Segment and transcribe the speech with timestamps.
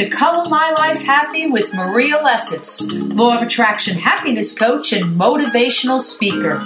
[0.00, 2.80] to Color My Life Happy with Maria Lessitz,
[3.14, 6.58] Law of Attraction happiness coach and motivational speaker.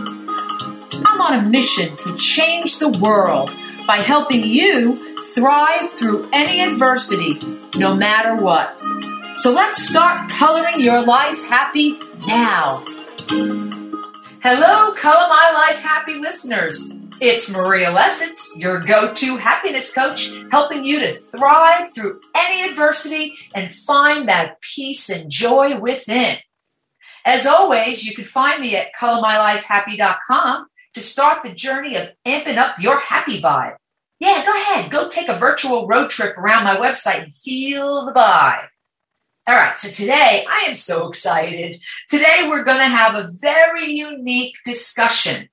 [1.04, 3.50] I'm on a mission to change the world
[3.88, 4.94] by helping you
[5.34, 7.30] thrive through any adversity,
[7.76, 8.78] no matter what.
[9.38, 11.98] So let's start coloring your life happy
[12.28, 12.84] now.
[14.44, 16.94] Hello, Color My Life Happy listeners.
[17.26, 23.34] It's Maria Lessitz, your go to happiness coach, helping you to thrive through any adversity
[23.54, 26.36] and find that peace and joy within.
[27.24, 32.78] As always, you can find me at colormylifehappy.com to start the journey of amping up
[32.78, 33.76] your happy vibe.
[34.20, 38.12] Yeah, go ahead, go take a virtual road trip around my website and feel the
[38.12, 38.66] vibe.
[39.46, 41.80] All right, so today I am so excited.
[42.10, 45.48] Today we're going to have a very unique discussion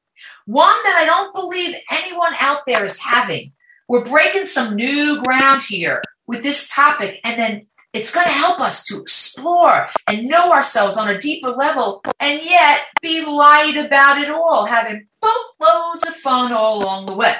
[0.51, 3.53] one that I don't believe anyone out there is having.
[3.87, 8.59] We're breaking some new ground here with this topic, and then it's going to help
[8.59, 14.21] us to explore and know ourselves on a deeper level, and yet be light about
[14.21, 17.33] it all, having boatloads of fun all along the way.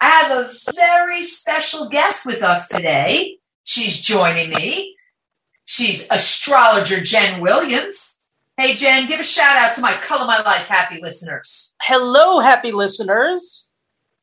[0.00, 3.38] I have a very special guest with us today.
[3.62, 4.96] She's joining me.
[5.66, 8.22] She's astrologer Jen Williams.
[8.56, 11.67] Hey, Jen, give a shout out to my Color My Life happy listeners.
[11.80, 13.70] Hello, happy listeners.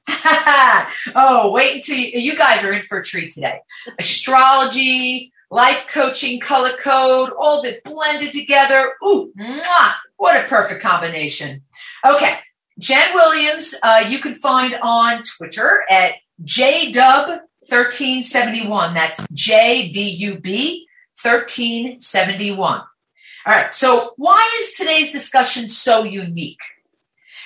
[1.16, 3.60] oh, wait until you, you, guys are in for a treat today.
[3.98, 8.94] Astrology, life coaching, color code, all it blended together.
[9.04, 11.64] Ooh, mwah, what a perfect combination.
[12.06, 12.36] Okay,
[12.78, 18.94] Jen Williams, uh, you can find on Twitter at JDub1371.
[18.94, 20.82] That's JDUB
[21.24, 22.82] 1371.
[23.48, 23.74] All right.
[23.74, 26.60] So why is today's discussion so unique?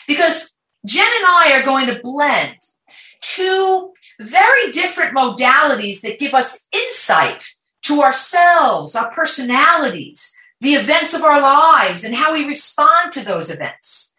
[0.09, 0.57] Because
[0.87, 2.57] Jen and I are going to blend
[3.21, 7.45] two very different modalities that give us insight
[7.83, 13.51] to ourselves, our personalities, the events of our lives, and how we respond to those
[13.51, 14.15] events.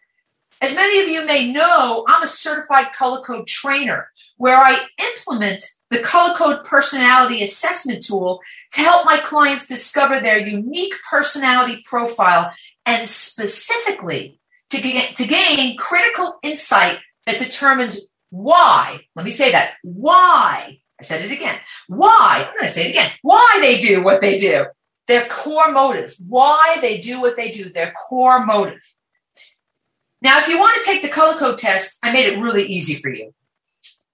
[0.61, 5.65] As many of you may know, I'm a certified color code trainer where I implement
[5.89, 8.39] the Color Code Personality Assessment Tool
[8.71, 12.49] to help my clients discover their unique personality profile
[12.85, 14.39] and specifically
[14.71, 17.99] to, get, to gain critical insight that determines
[18.29, 22.87] why, let me say that, why, I said it again, why, I'm going to say
[22.87, 24.65] it again, why they do what they do,
[25.07, 28.81] their core motive, why they do what they do, their core motive.
[30.21, 32.93] Now, if you want to take the color code test, I made it really easy
[32.95, 33.33] for you.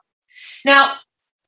[0.66, 0.94] Now,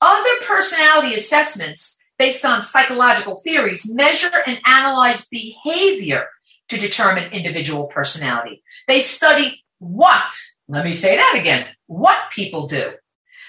[0.02, 6.28] other personality assessments based on psychological theories measure and analyze behavior
[6.70, 8.64] to determine individual personality.
[8.88, 10.34] They study what,
[10.68, 12.94] let me say that again, what people do.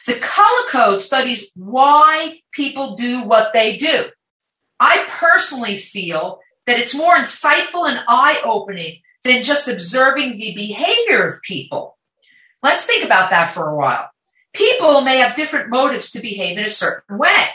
[0.07, 4.05] The color code studies why people do what they do.
[4.79, 11.26] I personally feel that it's more insightful and eye opening than just observing the behavior
[11.26, 11.98] of people.
[12.62, 14.08] Let's think about that for a while.
[14.53, 17.47] People may have different motives to behave in a certain way.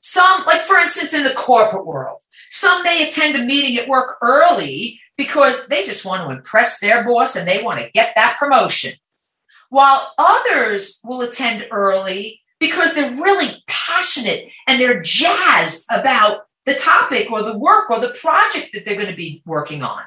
[0.00, 4.16] Some, like for instance, in the corporate world, some may attend a meeting at work
[4.22, 8.38] early because they just want to impress their boss and they want to get that
[8.38, 8.92] promotion
[9.68, 17.30] while others will attend early because they're really passionate and they're jazzed about the topic
[17.30, 20.02] or the work or the project that they're going to be working on.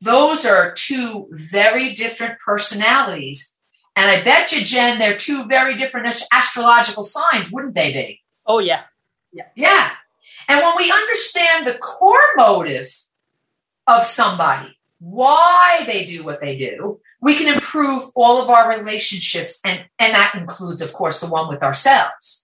[0.00, 3.56] Those are two very different personalities.
[3.96, 8.20] And I bet you, Jen, they're two very different astrological signs, wouldn't they be?
[8.46, 8.82] Oh, yeah.
[9.32, 9.46] Yeah.
[9.54, 9.90] Yeah.
[10.48, 12.88] And when we understand the core motive
[13.86, 19.60] of somebody, why they do what they do, we can improve all of our relationships.
[19.64, 22.39] And, and that includes, of course, the one with ourselves.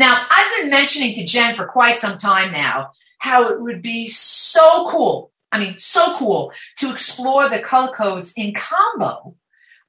[0.00, 4.08] Now, I've been mentioning to Jen for quite some time now how it would be
[4.08, 5.30] so cool.
[5.52, 9.36] I mean, so cool to explore the color codes in combo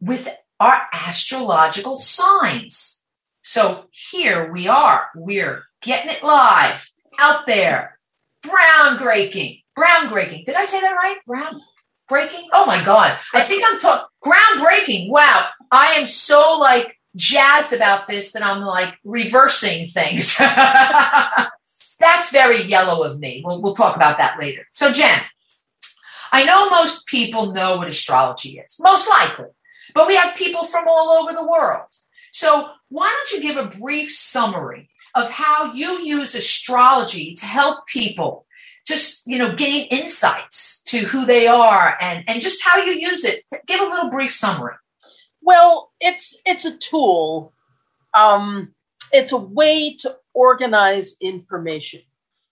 [0.01, 0.27] with
[0.59, 3.05] our astrological signs.
[3.41, 5.07] So here we are.
[5.15, 7.97] We're getting it live out there.
[8.43, 9.59] Brown breaking.
[9.77, 10.43] Brown breaking.
[10.43, 11.19] Did I say that right?
[11.25, 11.61] Brown
[12.09, 12.49] breaking.
[12.51, 13.17] Oh my God.
[13.33, 15.09] I think I'm talking groundbreaking.
[15.09, 15.47] Wow.
[15.71, 20.37] I am so like jazzed about this that I'm like reversing things.
[21.99, 23.43] That's very yellow of me.
[23.45, 24.67] We'll, we'll talk about that later.
[24.71, 25.19] So, Jen,
[26.31, 29.49] I know most people know what astrology is, most likely,
[29.93, 31.87] but we have people from all over the world.
[32.31, 37.85] So, why don't you give a brief summary of how you use astrology to help
[37.87, 38.45] people
[38.87, 43.23] just you know gain insights to who they are and and just how you use
[43.23, 44.73] it give a little brief summary
[45.41, 47.53] well it's it's a tool.
[48.13, 48.73] Um
[49.11, 52.01] it's a way to organize information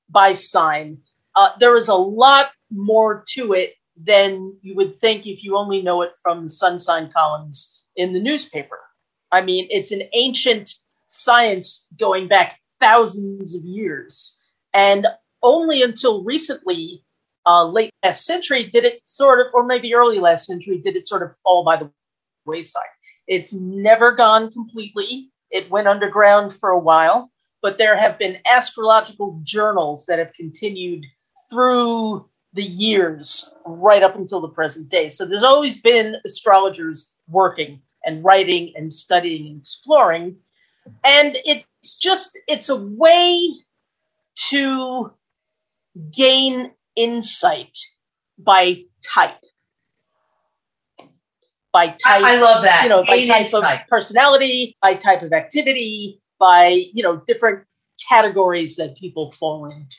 [0.09, 0.99] by sign.
[1.35, 5.81] Uh, there is a lot more to it than you would think if you only
[5.81, 8.79] know it from the sun sign columns in the newspaper.
[9.31, 10.73] I mean it's an ancient
[11.05, 14.35] science going back thousands of years.
[14.73, 15.07] And
[15.41, 17.03] only until recently,
[17.45, 21.07] uh, late last century, did it sort of, or maybe early last century, did it
[21.07, 21.91] sort of fall by the
[22.49, 22.83] wayside.
[23.27, 25.29] It's never gone completely.
[25.51, 27.31] It went underground for a while,
[27.61, 31.05] but there have been astrological journals that have continued
[31.49, 35.09] through the years right up until the present day.
[35.09, 40.37] So there's always been astrologers working and writing and studying and exploring.
[41.03, 43.49] And it's just, it's a way
[44.49, 45.11] to
[46.11, 47.77] gain insight
[48.37, 49.43] by type.
[51.71, 52.83] By type, I, I love that.
[52.83, 57.65] You know, by type of personality, by type of activity, by you know different
[58.09, 59.97] categories that people fall into.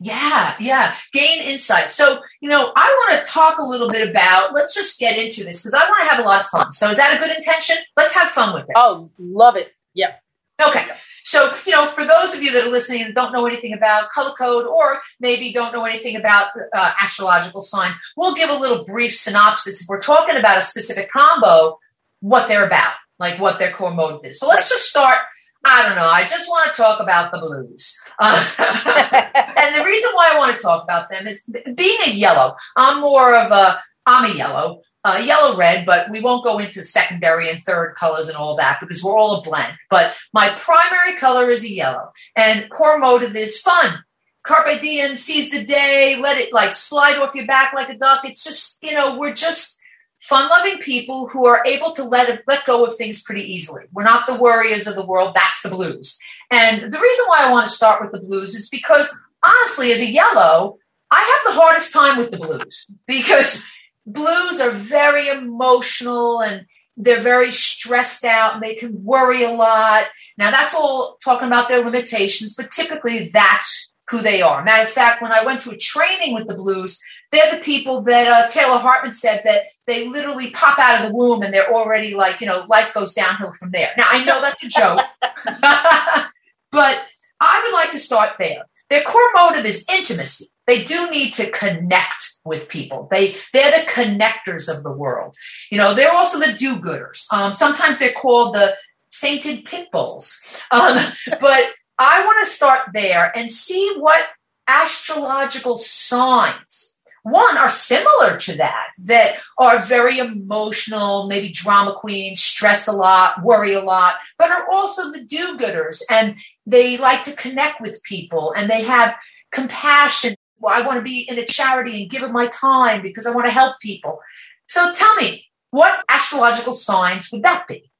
[0.00, 0.94] Yeah, yeah.
[1.12, 1.90] Gain insight.
[1.90, 5.42] So, you know, I want to talk a little bit about, let's just get into
[5.42, 6.72] this because I want to have a lot of fun.
[6.72, 7.76] So, is that a good intention?
[7.96, 8.74] Let's have fun with this.
[8.76, 9.72] Oh, love it.
[9.94, 10.20] Yep.
[10.66, 10.86] Okay.
[11.24, 14.08] So, you know, for those of you that are listening and don't know anything about
[14.10, 18.82] color code or maybe don't know anything about uh, astrological signs, we'll give a little
[18.86, 19.82] brief synopsis.
[19.82, 21.76] If we're talking about a specific combo,
[22.20, 24.38] what they're about, like what their core motive is.
[24.38, 25.18] So let's just start.
[25.64, 26.08] I don't know.
[26.08, 27.98] I just want to talk about the blues.
[28.18, 28.42] Uh,
[29.58, 31.42] and the reason why I want to talk about them is
[31.74, 32.54] being a yellow.
[32.74, 36.84] I'm more of a, I'm a yellow uh, yellow red, but we won't go into
[36.84, 39.74] secondary and third colors and all that because we're all a blend.
[39.88, 44.04] But my primary color is a yellow, and core motive is fun.
[44.46, 48.24] Carpe diem, seize the day, let it like slide off your back like a duck.
[48.24, 49.78] It's just, you know, we're just
[50.20, 53.84] fun loving people who are able to let, let go of things pretty easily.
[53.92, 55.34] We're not the worriers of the world.
[55.34, 56.18] That's the blues.
[56.50, 59.14] And the reason why I want to start with the blues is because
[59.44, 60.78] honestly, as a yellow,
[61.10, 63.64] I have the hardest time with the blues because
[64.12, 66.66] blues are very emotional and
[66.96, 70.06] they're very stressed out and they can worry a lot.
[70.36, 74.64] Now, that's all talking about their limitations, but typically that's who they are.
[74.64, 76.98] Matter of fact, when I went to a training with the blues,
[77.30, 81.16] they're the people that uh, Taylor Hartman said that they literally pop out of the
[81.16, 83.90] womb and they're already like, you know, life goes downhill from there.
[83.96, 85.00] Now, I know that's a joke,
[86.72, 86.98] but
[87.40, 88.64] I would like to start there.
[88.90, 90.46] Their core motive is intimacy.
[90.66, 93.08] They do need to connect with people.
[93.10, 95.34] They they're the connectors of the world.
[95.70, 97.26] You know, they're also the do-gooders.
[97.32, 98.74] Um, sometimes they're called the
[99.10, 100.40] sainted pit bulls.
[100.70, 100.98] Um,
[101.40, 101.66] but
[101.98, 104.24] I want to start there and see what
[104.68, 112.86] astrological signs one are similar to that that are very emotional maybe drama queens stress
[112.86, 116.36] a lot worry a lot but are also the do-gooders and
[116.70, 119.16] they like to connect with people and they have
[119.50, 123.26] compassion well, I want to be in a charity and give it my time because
[123.26, 124.20] I want to help people.
[124.66, 127.90] So tell me, what astrological signs would that be?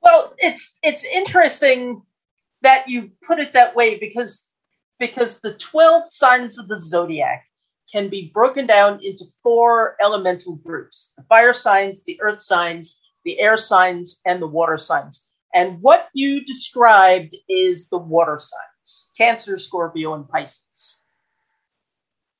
[0.00, 2.02] Well, it's it's interesting
[2.62, 4.48] that you put it that way because
[4.98, 7.46] because the 12 signs of the zodiac
[7.90, 13.40] can be broken down into four elemental groups the fire signs, the earth signs, the
[13.40, 15.27] air signs, and the water signs.
[15.54, 20.96] And what you described is the water signs Cancer, Scorpio, and Pisces.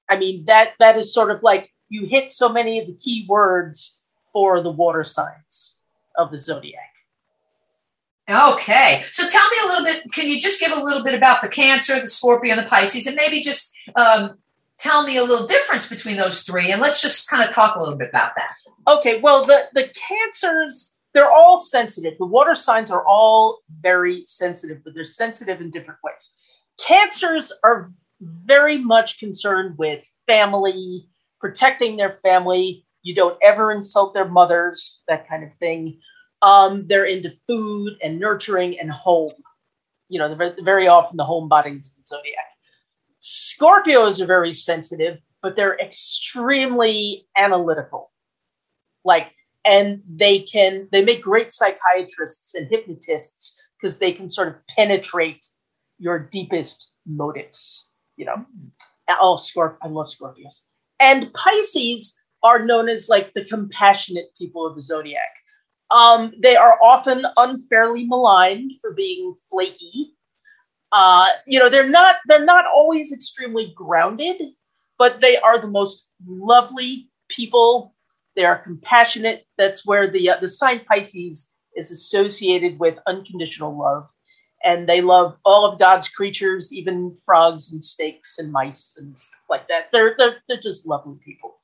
[0.08, 3.26] I mean, that that is sort of like you hit so many of the key
[3.28, 3.96] words
[4.32, 5.76] for the water signs
[6.16, 6.92] of the zodiac.
[8.28, 9.04] Okay.
[9.12, 11.48] So tell me a little bit, can you just give a little bit about the
[11.48, 14.36] Cancer, the Scorpio, and the Pisces, and maybe just um,
[14.78, 17.80] tell me a little difference between those three, and let's just kind of talk a
[17.80, 18.52] little bit about that.
[18.86, 19.20] Okay.
[19.20, 22.16] Well, the, the Cancers, they're all sensitive.
[22.16, 26.30] The water signs are all very sensitive, but they're sensitive in different ways.
[26.78, 31.08] Cancers are very much concerned with family,
[31.40, 32.87] protecting their family.
[33.02, 35.98] You don't ever insult their mothers, that kind of thing.
[36.40, 39.32] Um, they're into food and nurturing and home.
[40.08, 42.46] You know, very, very often the home bodies in zodiac.
[43.20, 48.12] Scorpios are very sensitive, but they're extremely analytical.
[49.04, 49.32] Like,
[49.68, 55.44] and they can, they make great psychiatrists and hypnotists because they can sort of penetrate
[55.98, 58.44] your deepest motives you know.
[59.08, 60.60] Oh, Scorp, I love Scorpios.
[61.00, 65.30] And Pisces are known as like the compassionate people of the zodiac.
[65.90, 70.12] Um, they are often unfairly maligned for being flaky.
[70.92, 74.42] Uh, you know, they're not they're not always extremely grounded,
[74.98, 77.94] but they are the most lovely people.
[78.38, 79.47] They are compassionate.
[79.59, 84.09] That's where the uh, the sign Pisces is associated with unconditional love,
[84.64, 89.42] and they love all of God's creatures, even frogs and snakes and mice and stuff
[89.50, 89.90] like that.
[89.92, 91.59] They're they're they're just lovely people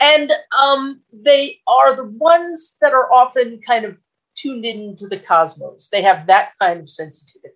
[0.00, 3.96] and um, they are the ones that are often kind of
[4.36, 5.88] tuned into the cosmos.
[5.90, 7.54] They have that kind of sensitivity.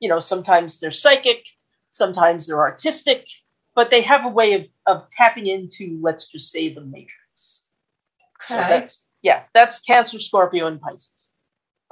[0.00, 1.46] You know, sometimes they're psychic,
[1.90, 3.26] sometimes they're artistic,
[3.74, 7.14] but they have a way of, of tapping into, let's just say, the matrix.
[8.44, 8.54] Okay.
[8.54, 11.30] So that's, yeah, that's Cancer, Scorpio, and Pisces.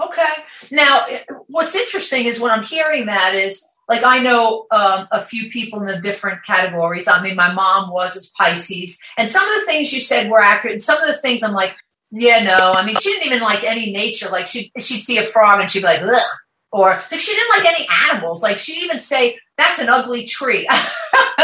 [0.03, 0.23] Okay.
[0.71, 1.07] Now,
[1.47, 5.81] what's interesting is when I'm hearing that is like I know um, a few people
[5.81, 7.09] in the different categories.
[7.09, 10.41] I mean, my mom was as Pisces, and some of the things you said were
[10.41, 11.73] accurate, and some of the things I'm like,
[12.11, 12.73] yeah, no.
[12.73, 14.29] I mean, she didn't even like any nature.
[14.29, 16.21] Like she she'd see a frog and she'd be like, ugh,
[16.73, 18.43] or like she didn't like any animals.
[18.43, 20.69] Like she'd even say, that's an ugly tree.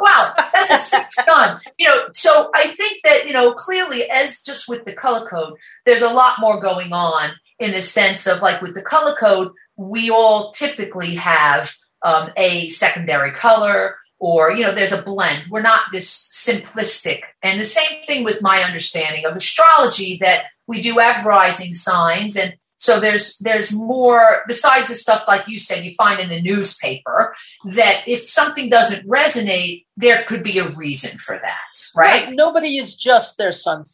[0.00, 1.60] wow, that's a sick son.
[1.78, 5.54] You know, so I think that you know clearly, as just with the color code,
[5.86, 9.52] there's a lot more going on in the sense of like with the color code
[9.76, 15.62] we all typically have um, a secondary color or you know there's a blend we're
[15.62, 20.94] not this simplistic and the same thing with my understanding of astrology that we do
[20.98, 25.94] have rising signs and so there's there's more besides the stuff like you said you
[25.94, 31.38] find in the newspaper that if something doesn't resonate there could be a reason for
[31.38, 31.58] that
[31.94, 32.34] right, right.
[32.34, 33.84] nobody is just their sign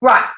[0.00, 0.28] right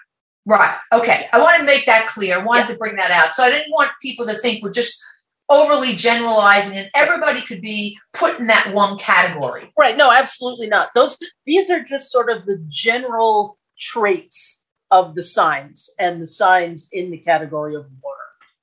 [0.45, 0.76] Right.
[0.93, 1.29] Okay.
[1.33, 2.38] I want to make that clear.
[2.38, 2.73] I wanted yeah.
[2.73, 3.35] to bring that out.
[3.35, 5.00] So I didn't want people to think we're just
[5.49, 9.73] overly generalizing and everybody could be put in that one category.
[9.79, 9.97] Right.
[9.97, 10.88] No, absolutely not.
[10.95, 14.62] Those these are just sort of the general traits
[14.92, 18.18] of the signs and the signs in the category of water.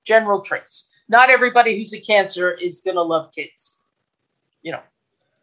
[0.06, 0.90] General traits.
[1.10, 3.82] Not everybody who's a cancer is going to love kids.
[4.62, 4.84] You know.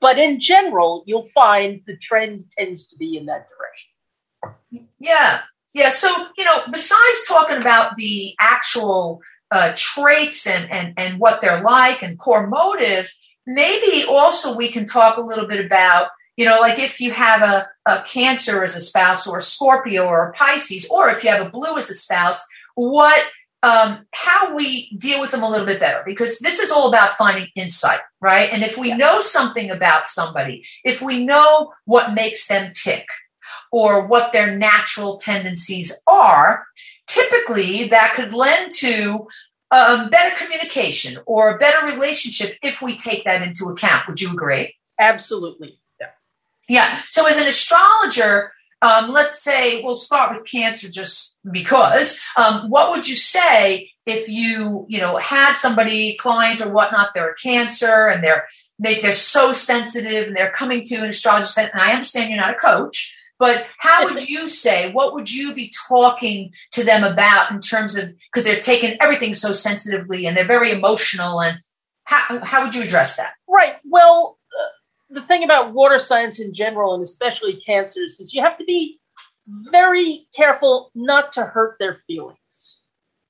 [0.01, 4.89] But in general, you'll find the trend tends to be in that direction.
[4.99, 5.41] Yeah.
[5.75, 5.91] Yeah.
[5.91, 11.63] So, you know, besides talking about the actual uh, traits and, and, and what they're
[11.63, 13.13] like and core motive,
[13.47, 17.43] maybe also we can talk a little bit about, you know, like if you have
[17.43, 21.31] a, a Cancer as a spouse or a Scorpio or a Pisces, or if you
[21.31, 22.43] have a Blue as a spouse,
[22.75, 23.23] what
[23.63, 27.17] um, how we deal with them a little bit better because this is all about
[27.17, 28.51] finding insight, right?
[28.53, 28.97] And if we yeah.
[28.97, 33.07] know something about somebody, if we know what makes them tick,
[33.73, 36.67] or what their natural tendencies are,
[37.07, 39.27] typically that could lend to
[39.71, 44.07] um, better communication or a better relationship if we take that into account.
[44.09, 44.75] Would you agree?
[44.99, 45.79] Absolutely.
[46.69, 47.01] Yeah.
[47.11, 52.21] So, as an astrologer, um, let's say we'll start with Cancer just because.
[52.37, 57.31] Um, what would you say if you, you know, had somebody, client or whatnot, they're
[57.31, 58.47] a Cancer and they're
[58.79, 62.55] they, they're so sensitive and they're coming to an astrologer, and I understand you're not
[62.55, 67.51] a coach, but how would you say, what would you be talking to them about
[67.51, 71.59] in terms of, because they're taking everything so sensitively and they're very emotional and
[72.05, 73.33] how, how would you address that?
[73.49, 73.77] Right.
[73.85, 74.36] Well,
[75.11, 78.99] the thing about water signs in general, and especially cancers, is you have to be
[79.47, 82.83] very careful not to hurt their feelings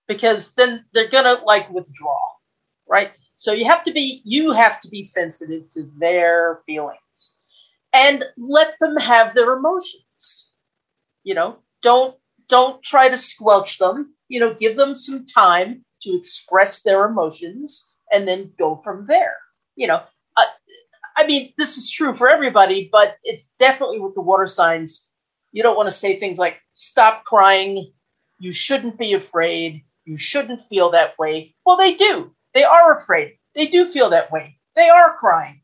[0.08, 2.18] because then they're to like withdraw.
[2.88, 3.10] Right.
[3.34, 7.34] So you have to be, you have to be sensitive to their feelings
[7.92, 10.48] and let them have their emotions.
[11.24, 12.14] You know, don't
[12.48, 14.14] don't try to squelch them.
[14.28, 19.36] You know, give them some time to express their emotions and then go from there.
[19.74, 20.02] You know,
[21.16, 25.06] I mean, this is true for everybody, but it's definitely with the water signs.
[25.52, 27.92] You don't want to say things like "stop crying,"
[28.38, 32.34] "you shouldn't be afraid," "you shouldn't feel that way." Well, they do.
[32.52, 33.38] They are afraid.
[33.54, 34.58] They do feel that way.
[34.74, 35.62] They are crying.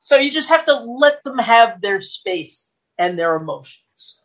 [0.00, 4.20] So you just have to let them have their space and their emotions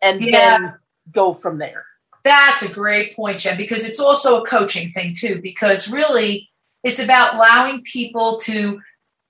[0.00, 0.58] and yeah.
[0.58, 0.74] then
[1.10, 1.84] go from there.
[2.24, 6.48] That's a great point, Jen, because it's also a coaching thing too, because really
[6.82, 8.80] it's about allowing people to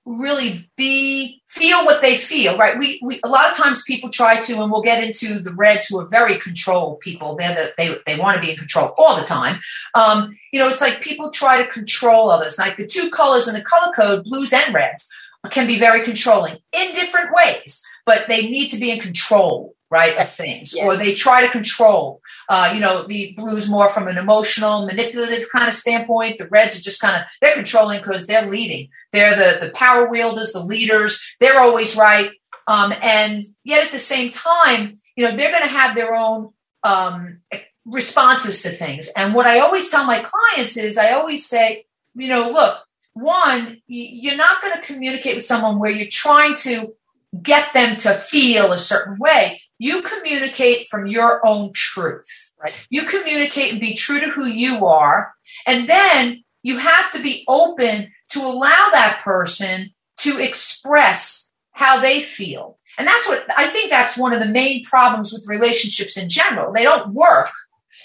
[0.07, 2.79] really be feel what they feel right?
[2.79, 5.87] We, we a lot of times people try to and we'll get into the reds
[5.87, 7.35] who are very control people.
[7.35, 9.59] They're the, they they want to be in control all the time.
[9.95, 12.57] Um, you know it's like people try to control others.
[12.57, 15.07] Like the two colors in the color code blues and reds
[15.51, 20.17] can be very controlling in different ways, but they need to be in control, right,
[20.17, 20.83] of things, yes.
[20.83, 22.21] or they try to control.
[22.49, 26.37] Uh, you know, the blues more from an emotional, manipulative kind of standpoint.
[26.37, 28.89] The reds are just kind of they're controlling because they're leading.
[29.11, 31.25] They're the the power wielders, the leaders.
[31.39, 32.29] They're always right,
[32.67, 36.51] um, and yet at the same time, you know, they're going to have their own
[36.83, 37.41] um,
[37.85, 39.09] responses to things.
[39.15, 42.77] And what I always tell my clients is I always say, you know, look,
[43.13, 46.93] one, you're not going to communicate with someone where you're trying to
[47.41, 49.61] get them to feel a certain way.
[49.79, 52.25] You communicate from your own truth.
[52.61, 52.73] Right.
[52.89, 55.33] You communicate and be true to who you are.
[55.65, 62.21] And then you have to be open to allow that person to express how they
[62.21, 62.79] feel.
[62.97, 66.73] And that's what I think that's one of the main problems with relationships in general.
[66.73, 67.49] They don't work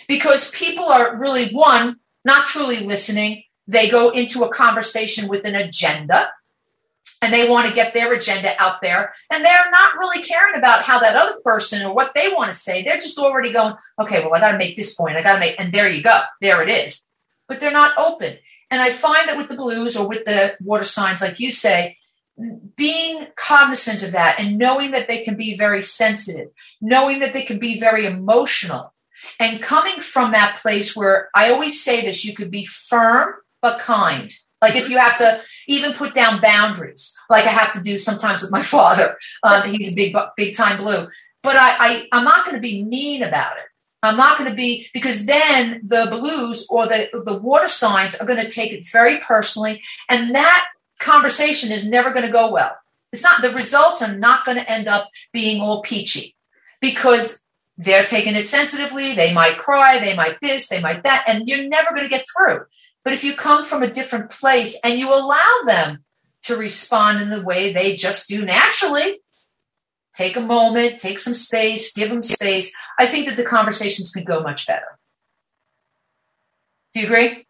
[0.06, 3.44] because people are really, one, not truly listening.
[3.66, 6.28] They go into a conversation with an agenda
[7.22, 9.14] and they want to get their agenda out there.
[9.30, 12.58] And they're not really caring about how that other person or what they want to
[12.58, 12.82] say.
[12.82, 15.16] They're just already going okay well i got to make this point.
[15.16, 16.20] I got to make and there you go.
[16.40, 17.00] There it is.
[17.48, 18.36] But they're not open.
[18.70, 21.96] And i find that with the blues or with the water signs like you say
[22.76, 26.48] being cognizant of that and knowing that they can be very sensitive
[26.80, 28.94] knowing that they can be very emotional
[29.38, 33.78] and coming from that place where i always say this you could be firm but
[33.78, 37.98] kind like if you have to even put down boundaries, like I have to do
[37.98, 39.18] sometimes with my father.
[39.42, 41.08] Um, he's a big, big time blue.
[41.42, 43.64] But I, I, I'm not going to be mean about it.
[44.04, 48.26] I'm not going to be because then the blues or the the water signs are
[48.26, 50.66] going to take it very personally, and that
[50.98, 52.76] conversation is never going to go well.
[53.12, 56.34] It's not the results are not going to end up being all peachy
[56.80, 57.40] because
[57.78, 59.14] they're taking it sensitively.
[59.14, 62.26] They might cry, they might this, they might that, and you're never going to get
[62.36, 62.62] through.
[63.04, 66.04] But if you come from a different place and you allow them
[66.44, 69.20] to respond in the way they just do naturally,
[70.14, 74.26] take a moment, take some space, give them space, I think that the conversations could
[74.26, 74.98] go much better.
[76.94, 77.46] Do you agree?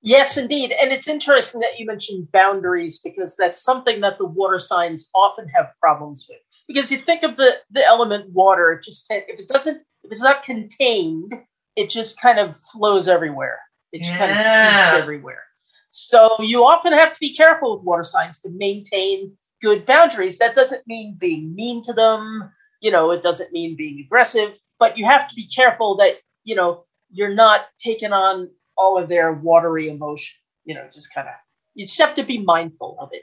[0.00, 0.72] Yes, indeed.
[0.72, 5.48] And it's interesting that you mentioned boundaries because that's something that the water signs often
[5.48, 6.38] have problems with.
[6.68, 10.22] Because you think of the, the element water, it just if it doesn't if it's
[10.22, 11.34] not contained,
[11.78, 13.60] it just kind of flows everywhere.
[13.92, 14.18] It just yeah.
[14.18, 15.44] kind of seeps everywhere.
[15.90, 20.38] So you often have to be careful with water signs to maintain good boundaries.
[20.38, 22.50] That doesn't mean being mean to them.
[22.80, 26.56] You know, it doesn't mean being aggressive, but you have to be careful that, you
[26.56, 30.36] know, you're not taking on all of their watery emotion.
[30.64, 31.34] You know, just kind of,
[31.74, 33.22] you just have to be mindful of it.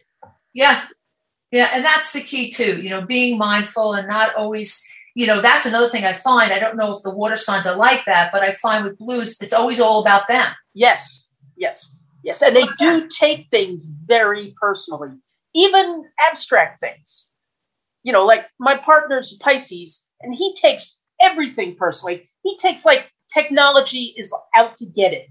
[0.53, 0.85] Yeah.
[1.51, 1.69] Yeah.
[1.73, 4.81] And that's the key too, you know, being mindful and not always
[5.15, 6.51] you know, that's another thing I find.
[6.51, 9.37] I don't know if the water signs are like that, but I find with blues,
[9.41, 10.45] it's always all about them.
[10.73, 11.25] Yes,
[11.55, 11.89] yes,
[12.21, 12.41] yes.
[12.41, 15.15] And they do take things very personally,
[15.55, 17.31] even abstract things.
[18.03, 22.29] You know, like my partner's Pisces, and he takes everything personally.
[22.43, 25.27] He takes like technology is out to get him.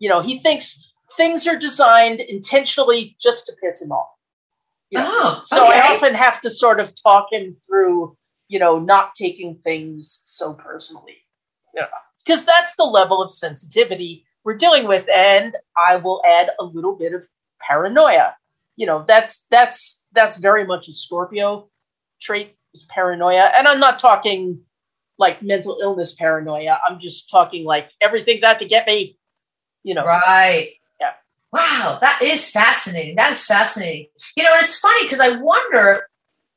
[0.00, 4.10] You know, he thinks things are designed intentionally just to piss him off.
[4.90, 5.06] You know?
[5.08, 8.16] oh, so I often have to sort of talk him through
[8.48, 11.16] you know, not taking things so personally.
[11.74, 11.86] Yeah.
[12.24, 15.08] Because that's the level of sensitivity we're dealing with.
[15.08, 17.26] And I will add a little bit of
[17.60, 18.36] paranoia.
[18.76, 21.68] You know, that's that's that's very much a Scorpio
[22.20, 23.50] trait is paranoia.
[23.56, 24.60] And I'm not talking
[25.18, 26.78] like mental illness paranoia.
[26.88, 29.18] I'm just talking like everything's out to get me.
[29.82, 30.04] You know.
[30.04, 30.74] Right.
[31.00, 31.12] Yeah.
[31.52, 33.16] Wow, that is fascinating.
[33.16, 34.08] That is fascinating.
[34.36, 36.06] You know, it's funny because I wonder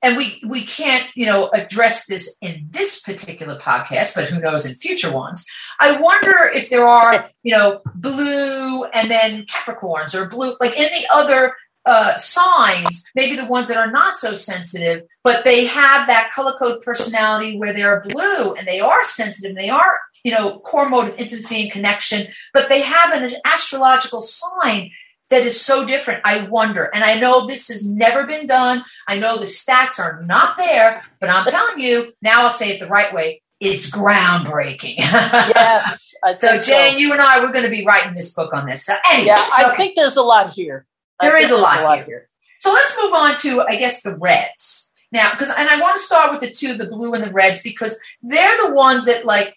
[0.01, 4.65] and we we can't you know address this in this particular podcast but who knows
[4.65, 5.45] in future ones.
[5.79, 10.83] I wonder if there are you know blue and then capricorns or blue like in
[10.83, 16.05] the other uh, signs maybe the ones that are not so sensitive but they have
[16.07, 20.31] that color code personality where they're blue and they are sensitive and they are you
[20.31, 24.91] know core mode of intimacy and connection but they have an astrological sign
[25.29, 26.21] that is so different.
[26.25, 26.89] I wonder.
[26.93, 28.83] And I know this has never been done.
[29.07, 32.79] I know the stats are not there, but I'm telling you, now I'll say it
[32.79, 33.41] the right way.
[33.59, 34.97] It's groundbreaking.
[34.99, 36.13] yes.
[36.37, 36.97] so Jane, so.
[36.97, 38.85] you and I, we're going to be writing this book on this.
[38.85, 39.77] So anyway, yeah, I okay.
[39.77, 40.85] think there's a lot here.
[41.19, 42.05] There is a lot, a lot here.
[42.05, 42.29] here.
[42.61, 44.91] So let's move on to, I guess, the reds.
[45.11, 47.61] Now, because, and I want to start with the two, the blue and the reds,
[47.61, 49.55] because they're the ones that like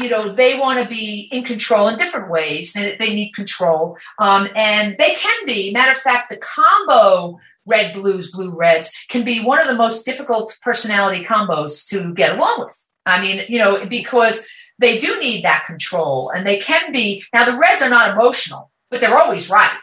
[0.00, 3.96] you know they want to be in control in different ways they, they need control.
[4.18, 5.72] Um, and they can be.
[5.72, 10.04] Matter of fact the combo red blues blue reds can be one of the most
[10.04, 12.84] difficult personality combos to get along with.
[13.06, 14.46] I mean you know because
[14.78, 17.24] they do need that control and they can be.
[17.32, 19.76] Now the reds are not emotional but they're always right.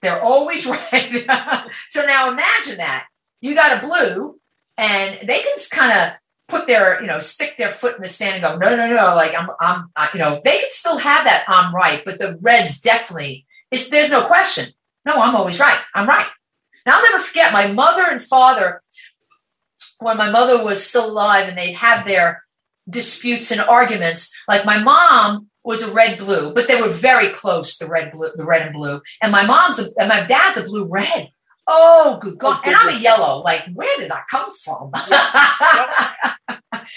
[0.00, 1.26] They're always right.
[1.88, 3.06] So now imagine that.
[3.40, 4.38] You got a blue
[4.76, 6.12] and they can kind of
[6.48, 9.14] put their, you know, stick their foot in the sand and go, no, no, no,
[9.16, 12.38] like I'm, I'm, I, you know, they could still have that I'm right, but the
[12.40, 14.66] Reds definitely, it's, there's no question.
[15.06, 15.80] No, I'm always right.
[15.94, 16.26] I'm right.
[16.86, 18.80] Now I'll never forget my mother and father,
[20.00, 22.44] when my mother was still alive and they'd have their,
[22.88, 24.34] disputes and arguments.
[24.48, 28.30] Like my mom was a red blue, but they were very close, the red blue,
[28.34, 29.00] the red and blue.
[29.22, 31.30] And my mom's a, and my dad's a blue red.
[31.66, 32.58] Oh, good God.
[32.58, 33.42] Oh, and I'm a yellow.
[33.42, 34.90] Like, where did I come from?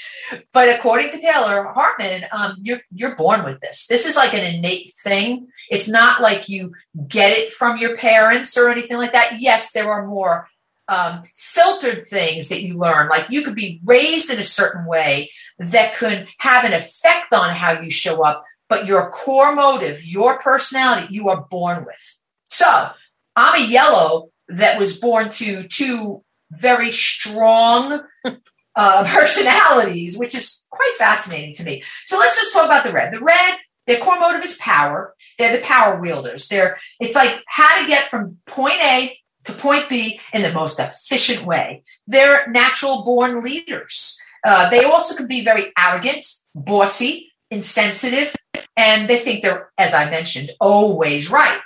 [0.51, 3.88] but according to Taylor Hartman, um, you're, you're born with this.
[3.88, 5.47] This is like an innate thing.
[5.69, 6.73] It's not like you
[7.08, 9.39] get it from your parents or anything like that.
[9.39, 10.49] Yes, there are more
[10.89, 13.10] um, filtered things that you learn.
[13.10, 17.51] Like you could be raised in a certain way that could have an effect on
[17.51, 22.19] how you show up, but your core motive, your personality, you are born with.
[22.49, 22.89] So
[23.36, 28.01] I'm a yellow that was born to two very strong
[28.75, 31.83] uh, personalities, which is quite fascinating to me.
[32.05, 33.13] So let's just talk about the red.
[33.13, 35.13] The red, their core motive is power.
[35.38, 36.47] They're the power wielders.
[36.47, 40.79] They're it's like how to get from point A to point B in the most
[40.79, 41.83] efficient way.
[42.05, 44.19] They're natural born leaders.
[44.45, 48.33] Uh, they also can be very arrogant, bossy, insensitive,
[48.75, 51.60] and they think they're, as I mentioned, always right.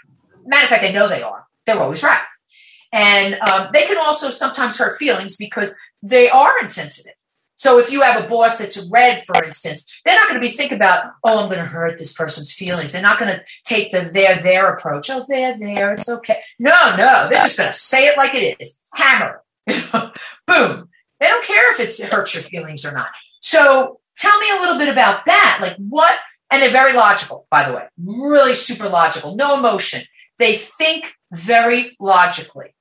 [0.46, 1.46] Matter of fact, they know they are.
[1.66, 2.22] They're always right.
[2.92, 5.74] And um, they can also sometimes hurt feelings because
[6.04, 7.14] they are insensitive.
[7.62, 10.52] So if you have a boss that's red, for instance, they're not going to be
[10.52, 12.92] thinking about, oh, I'm going to hurt this person's feelings.
[12.92, 15.12] They're not going to take the there, there approach.
[15.12, 16.40] Oh, there, there, it's okay.
[16.58, 18.80] No, no, they're just going to say it like it is.
[18.96, 19.44] Hammer.
[20.48, 20.90] Boom.
[21.20, 23.10] They don't care if it hurts your feelings or not.
[23.42, 25.60] So tell me a little bit about that.
[25.62, 26.18] Like what,
[26.50, 30.02] and they're very logical, by the way, really super logical, no emotion.
[30.40, 32.74] They think very logically.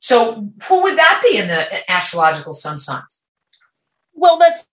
[0.00, 3.22] So who would that be in the astrological sun signs?
[4.14, 4.66] Well, that's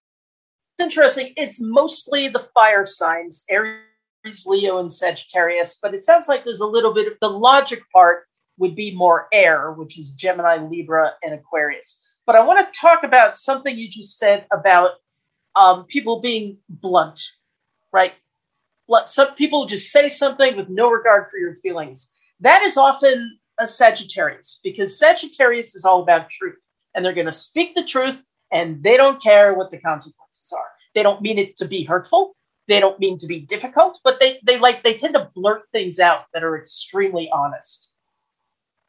[0.80, 1.34] interesting.
[1.38, 6.66] It's mostly the fire signs, Aries, Leo, and Sagittarius, but it sounds like there's a
[6.66, 8.26] little bit of the logic part
[8.58, 12.00] would be more air, which is Gemini, Libra, and Aquarius.
[12.26, 14.92] But I want to talk about something you just said about
[15.56, 17.22] um, people being blunt,
[17.92, 18.14] right?
[19.06, 22.12] Some people just say something with no regard for your feelings.
[22.40, 27.32] That is often a Sagittarius because Sagittarius is all about truth and they're going to
[27.32, 30.70] speak the truth and they don't care what the consequences are.
[30.96, 32.36] They don't mean it to be hurtful.
[32.68, 36.00] They don't mean to be difficult, but they, they like, they tend to blurt things
[36.00, 37.90] out that are extremely honest.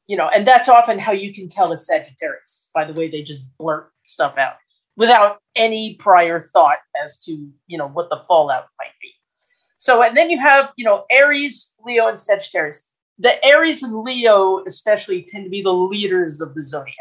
[0.06, 3.22] You know, and that's often how you can tell a Sagittarius by the way they
[3.22, 4.54] just blurt stuff out
[4.96, 7.32] without any prior thought as to,
[7.66, 9.12] you know, what the fallout might be.
[9.76, 14.62] So, and then you have, you know, Aries, Leo, and Sagittarius the Aries and Leo
[14.66, 16.94] especially tend to be the leaders of the zodiac.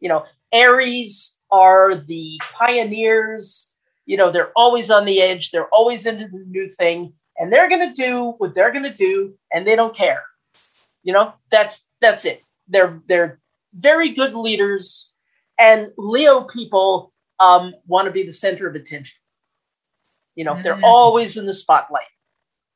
[0.00, 3.74] You know, Aries are the pioneers.
[4.06, 5.50] You know, they're always on the edge.
[5.50, 8.94] They're always into the new thing, and they're going to do what they're going to
[8.94, 10.24] do, and they don't care.
[11.02, 12.42] You know, that's that's it.
[12.68, 13.40] They're they're
[13.72, 15.14] very good leaders,
[15.58, 19.18] and Leo people um, want to be the center of attention.
[20.34, 20.62] You know, mm-hmm.
[20.62, 22.04] they're always in the spotlight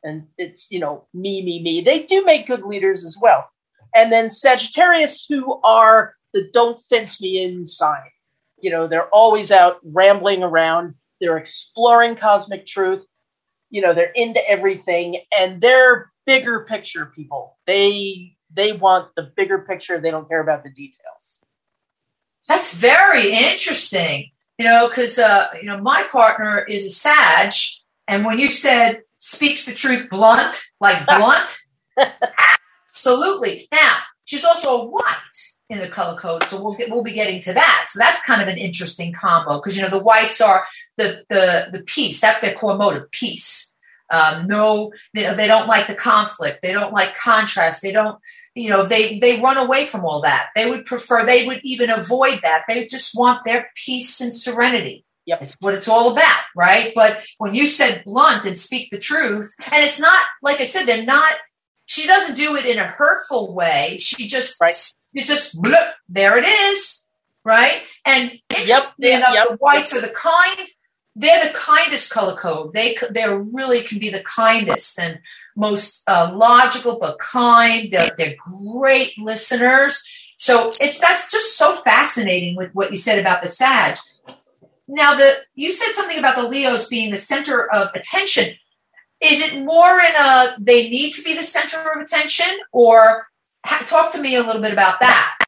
[0.03, 1.81] and it's you know me me me.
[1.81, 3.49] They do make good leaders as well.
[3.95, 8.11] And then sagittarius who are the don't fence me in sign.
[8.61, 10.95] You know they're always out rambling around.
[11.21, 13.07] They're exploring cosmic truth.
[13.71, 15.19] You know they're into everything.
[15.37, 17.59] And they're bigger picture people.
[17.67, 19.99] They they want the bigger picture.
[19.99, 21.45] They don't care about the details.
[22.49, 24.31] That's very interesting.
[24.59, 27.53] You know because uh, you know my partner is a sag.
[28.09, 31.57] And when you said speaks the truth blunt, like blunt.
[32.91, 33.69] Absolutely.
[33.73, 35.05] Now, she's also a white
[35.71, 37.87] in the color code, so we'll get, we'll be getting to that.
[37.89, 40.65] So that's kind of an interesting combo because you know the whites are
[40.99, 42.21] the the the peace.
[42.21, 43.75] That's their core motive, peace.
[44.11, 46.59] Um, no, they, they don't like the conflict.
[46.61, 47.81] They don't like contrast.
[47.81, 48.19] They don't,
[48.55, 50.49] you know, they they run away from all that.
[50.55, 51.25] They would prefer.
[51.25, 52.65] They would even avoid that.
[52.69, 55.07] They just want their peace and serenity.
[55.27, 55.43] Yep.
[55.43, 56.93] It's what it's all about, right?
[56.97, 60.85] But when you said blunt and speak the truth, and it's not, like I said,
[60.85, 61.33] they're not,
[61.87, 63.99] she doesn't do it in a hurtful way.
[64.01, 64.73] She just, right.
[65.15, 67.09] it's just, bloop, there it is,
[67.45, 67.83] right?
[68.05, 69.19] And interestingly yep.
[69.19, 69.49] enough, yep.
[69.51, 70.67] the whites are the kind,
[71.15, 72.73] they're the kindest color code.
[72.75, 75.21] They, they really can be the kindest and
[75.55, 77.93] most uh, logical, but kind.
[77.93, 80.03] They're, they're great listeners.
[80.37, 83.99] So it's, that's just so fascinating with what you said about the Sag
[84.89, 88.55] now, the you said something about the Leos being the center of attention.
[89.21, 93.29] Is it more in a they need to be the center of attention, or
[93.65, 95.39] ha- talk to me a little bit about that?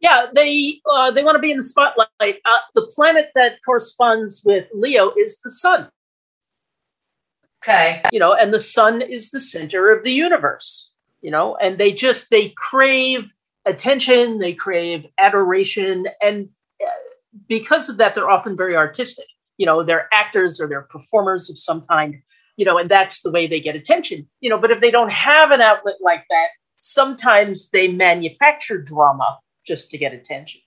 [0.00, 2.08] Yeah, they uh, they want to be in the spotlight.
[2.20, 5.88] Uh, the planet that corresponds with Leo is the sun.
[7.62, 10.90] Okay, you know, and the sun is the center of the universe.
[11.20, 13.32] You know, and they just they crave
[13.64, 16.48] attention, they crave adoration, and
[17.48, 19.26] because of that, they're often very artistic.
[19.56, 22.22] You know, they're actors or they're performers of some kind,
[22.56, 24.28] you know, and that's the way they get attention.
[24.40, 29.38] You know, but if they don't have an outlet like that, sometimes they manufacture drama
[29.66, 30.60] just to get attention.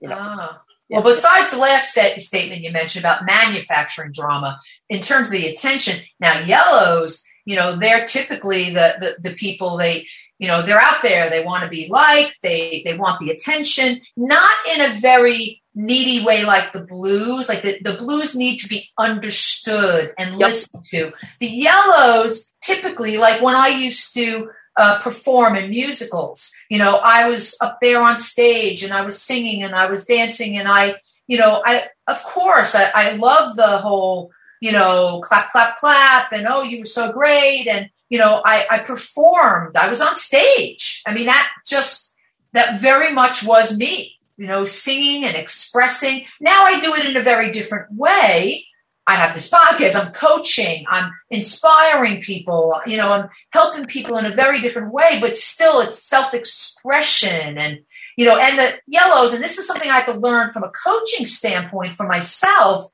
[0.00, 0.16] You know.
[0.18, 0.62] Ah.
[0.90, 4.58] Well, besides the last st- statement you mentioned about manufacturing drama,
[4.90, 9.78] in terms of the attention, now yellows, you know, they're typically the, the, the people
[9.78, 10.06] they,
[10.38, 11.30] you know, they're out there.
[11.30, 12.34] They want to be liked.
[12.42, 17.48] They they want the attention, not in a very needy way like the blues.
[17.48, 20.48] Like the, the blues need to be understood and yep.
[20.48, 21.12] listened to.
[21.40, 26.52] The yellows typically, like when I used to uh, perform in musicals.
[26.70, 30.06] You know, I was up there on stage and I was singing and I was
[30.06, 30.94] dancing and I,
[31.26, 34.30] you know, I of course I, I love the whole,
[34.60, 38.64] you know, clap, clap, clap, and oh, you were so great, and you know, I,
[38.70, 39.76] I performed.
[39.76, 41.02] I was on stage.
[41.06, 42.14] I mean, that just
[42.52, 44.18] that very much was me.
[44.36, 46.24] You know, singing and expressing.
[46.40, 48.66] Now I do it in a very different way
[49.06, 54.26] I have this podcast, I'm coaching, I'm inspiring people, you know, I'm helping people in
[54.26, 57.80] a very different way, but still it's self expression and,
[58.16, 60.70] you know, and the yellows, and this is something I have to learn from a
[60.70, 62.92] coaching standpoint for myself.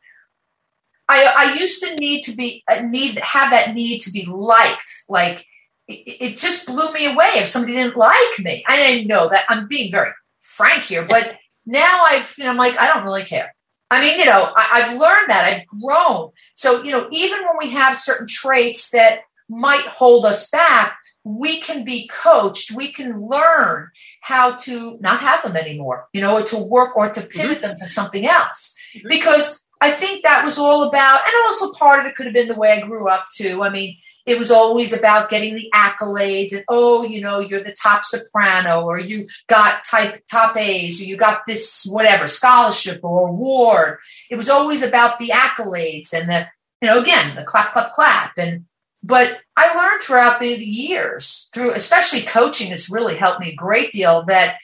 [1.10, 5.04] I, I used to need to be, uh, need, have that need to be liked.
[5.10, 5.44] Like
[5.88, 8.64] it, it just blew me away if somebody didn't like me.
[8.66, 10.10] I didn't know that I'm being very
[10.58, 13.54] frank here, but now I've, you know, I'm like, I don't really care.
[13.90, 15.44] I mean, you know, I, have learned that.
[15.44, 16.32] I've grown.
[16.56, 21.60] So, you know, even when we have certain traits that might hold us back, we
[21.60, 22.72] can be coached.
[22.72, 23.88] We can learn
[24.20, 27.62] how to not have them anymore, you know, or to work or to pivot mm-hmm.
[27.62, 28.76] them to something else.
[28.96, 29.08] Mm-hmm.
[29.08, 32.48] Because I think that was all about, and also part of it could have been
[32.48, 33.62] the way I grew up too.
[33.62, 33.96] I mean,
[34.28, 38.84] it was always about getting the accolades and oh you know you're the top soprano
[38.84, 43.98] or you got type top a's or you got this whatever scholarship or award.
[44.30, 46.46] It was always about the accolades and the
[46.82, 48.32] you know again the clap clap clap.
[48.36, 48.66] And
[49.02, 53.56] but i learned throughout the, the years through especially coaching has really helped me a
[53.56, 54.58] great deal that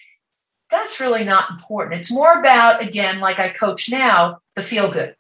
[0.70, 2.00] that's really not important.
[2.00, 5.16] It's more about again like i coach now the feel good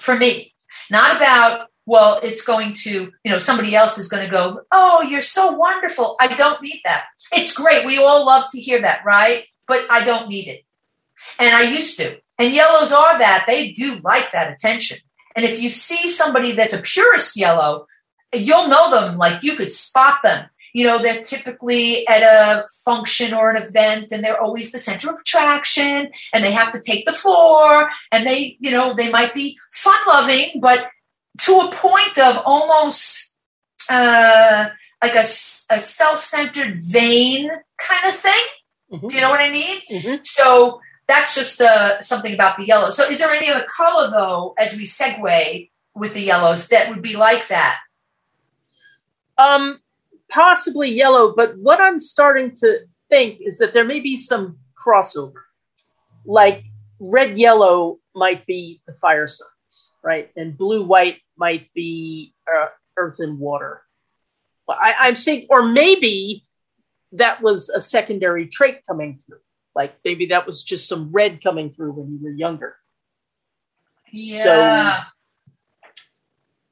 [0.00, 0.54] for me.
[0.88, 5.02] Not about well, it's going to, you know, somebody else is going to go, oh,
[5.02, 6.16] you're so wonderful.
[6.20, 7.04] I don't need that.
[7.32, 7.86] It's great.
[7.86, 9.44] We all love to hear that, right?
[9.68, 10.64] But I don't need it.
[11.38, 12.20] And I used to.
[12.38, 13.44] And yellows are that.
[13.46, 14.98] They do like that attention.
[15.34, 17.86] And if you see somebody that's a purist yellow,
[18.34, 20.46] you'll know them like you could spot them.
[20.72, 25.10] You know, they're typically at a function or an event and they're always the center
[25.10, 29.32] of attraction and they have to take the floor and they, you know, they might
[29.32, 30.88] be fun loving, but
[31.38, 33.36] to a point of almost
[33.88, 34.68] uh,
[35.02, 38.44] like a, a self-centered vain kind of thing.
[38.92, 39.08] Mm-hmm.
[39.08, 39.80] Do you know what I mean?
[39.90, 40.16] Mm-hmm.
[40.22, 42.90] So that's just uh, something about the yellow.
[42.90, 47.02] So is there any other color though, as we segue with the yellows, that would
[47.02, 47.78] be like that?
[49.38, 49.80] Um,
[50.28, 55.42] possibly yellow, but what I'm starting to think is that there may be some crossover.
[56.24, 56.64] Like
[56.98, 60.30] red yellow might be the fire signs, right?
[60.36, 63.82] And blue white might be uh, earth and water.
[64.68, 66.44] I, I'm saying, or maybe
[67.12, 69.38] that was a secondary trait coming through.
[69.74, 72.76] Like maybe that was just some red coming through when you were younger.
[74.12, 75.02] Yeah.
[75.02, 75.06] So,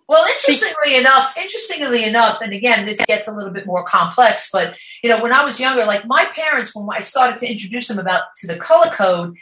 [0.07, 4.75] well, interestingly enough, interestingly enough, and again, this gets a little bit more complex, but
[5.03, 7.99] you know, when I was younger, like my parents, when I started to introduce them
[7.99, 9.37] about to the color code,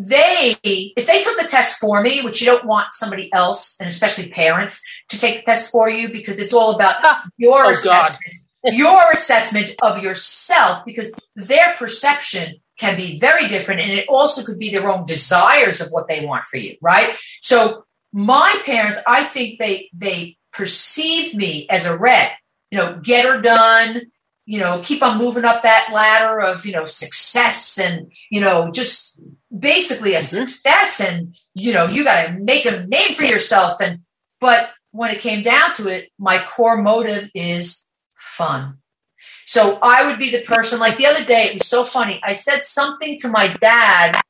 [0.00, 3.88] they if they took the test for me which you don't want somebody else and
[3.88, 7.22] especially parents to take the test for you because it's all about ah.
[7.36, 8.34] your oh, assessment.
[8.64, 14.58] Your assessment of yourself because their perception can be very different and it also could
[14.58, 17.16] be their own desires of what they want for you right?
[17.40, 22.30] So my parents i think they they perceived me as a red
[22.70, 24.02] you know get her done
[24.46, 28.70] you know keep on moving up that ladder of you know success and you know
[28.72, 29.07] just
[29.58, 30.46] basically a mm-hmm.
[30.46, 34.00] success and you know you got to make a name for yourself and
[34.40, 38.78] but when it came down to it my core motive is fun
[39.44, 42.32] so i would be the person like the other day it was so funny i
[42.32, 44.20] said something to my dad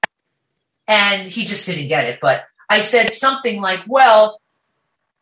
[0.87, 4.41] and he just didn't get it but i said something like well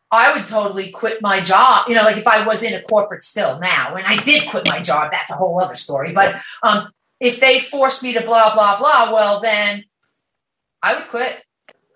[0.09, 1.89] I would totally quit my job.
[1.89, 4.69] You know, like if I was in a corporate still now, and I did quit
[4.69, 6.13] my job, that's a whole other story.
[6.13, 6.89] But um,
[7.21, 9.85] if they force me to blah blah blah, well then
[10.83, 11.43] I would quit.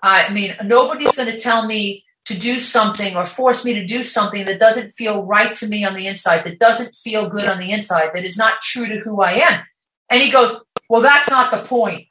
[0.03, 4.03] I mean, nobody's going to tell me to do something or force me to do
[4.03, 7.59] something that doesn't feel right to me on the inside, that doesn't feel good on
[7.59, 9.63] the inside, that is not true to who I am.
[10.09, 12.07] And he goes, Well, that's not the point.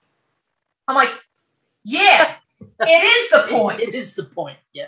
[0.88, 1.12] I'm like,
[1.84, 2.36] Yeah,
[2.82, 3.79] it is the point.
[3.79, 4.58] It, is the point.
[4.73, 4.88] Yeah.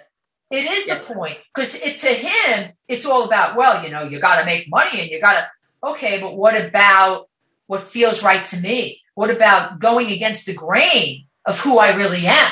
[0.49, 0.95] It is yeah.
[0.95, 4.45] the point because it to him it's all about well, you know, you got to
[4.45, 7.29] make money and you got to okay, but what about
[7.67, 9.01] what feels right to me?
[9.15, 12.51] What about going against the grain of who I really am,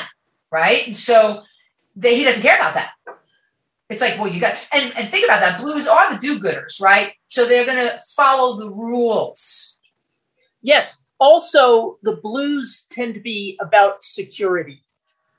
[0.50, 0.86] right?
[0.86, 1.42] And so
[1.96, 2.92] they, he doesn't care about that.
[3.88, 5.60] It's like, well, you got and, and think about that.
[5.60, 7.12] Blues are the do-gooders, right?
[7.26, 9.78] So they're going to follow the rules.
[10.62, 10.96] Yes.
[11.18, 14.84] Also, the blues tend to be about security.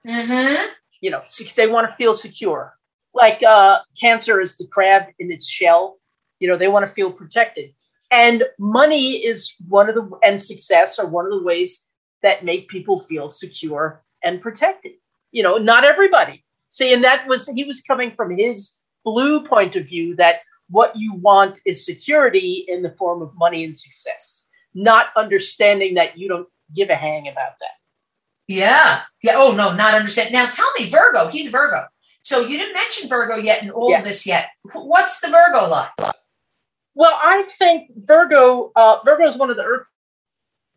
[0.06, 0.68] Mm-hmm.
[1.00, 1.22] You know,
[1.56, 2.76] they want to feel secure.
[3.14, 5.98] Like uh, cancer is the crab in its shell.
[6.40, 7.74] You know, they want to feel protected.
[8.12, 11.82] And money is one of the, and success are one of the ways
[12.23, 14.93] that make people feel secure and protected.
[15.31, 16.43] You know, not everybody.
[16.69, 20.38] See, and that was, he was coming from his blue point of view that
[20.69, 26.17] what you want is security in the form of money and success, not understanding that
[26.17, 27.71] you don't give a hang about that.
[28.47, 29.01] Yeah.
[29.21, 29.34] Yeah.
[29.36, 30.31] Oh, no, not understand.
[30.31, 31.86] Now tell me, Virgo, he's Virgo.
[32.23, 33.99] So you didn't mention Virgo yet in all yeah.
[33.99, 34.47] of this yet.
[34.73, 35.89] What's the Virgo like?
[36.93, 39.88] Well, I think Virgo, uh, Virgo is one of the earth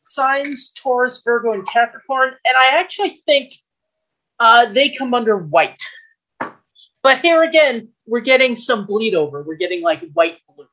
[0.05, 2.29] signs, Taurus, Virgo, and Capricorn.
[2.45, 3.55] And I actually think
[4.39, 5.83] uh, they come under white.
[7.03, 9.43] But here again, we're getting some bleed over.
[9.43, 10.67] We're getting like white blue.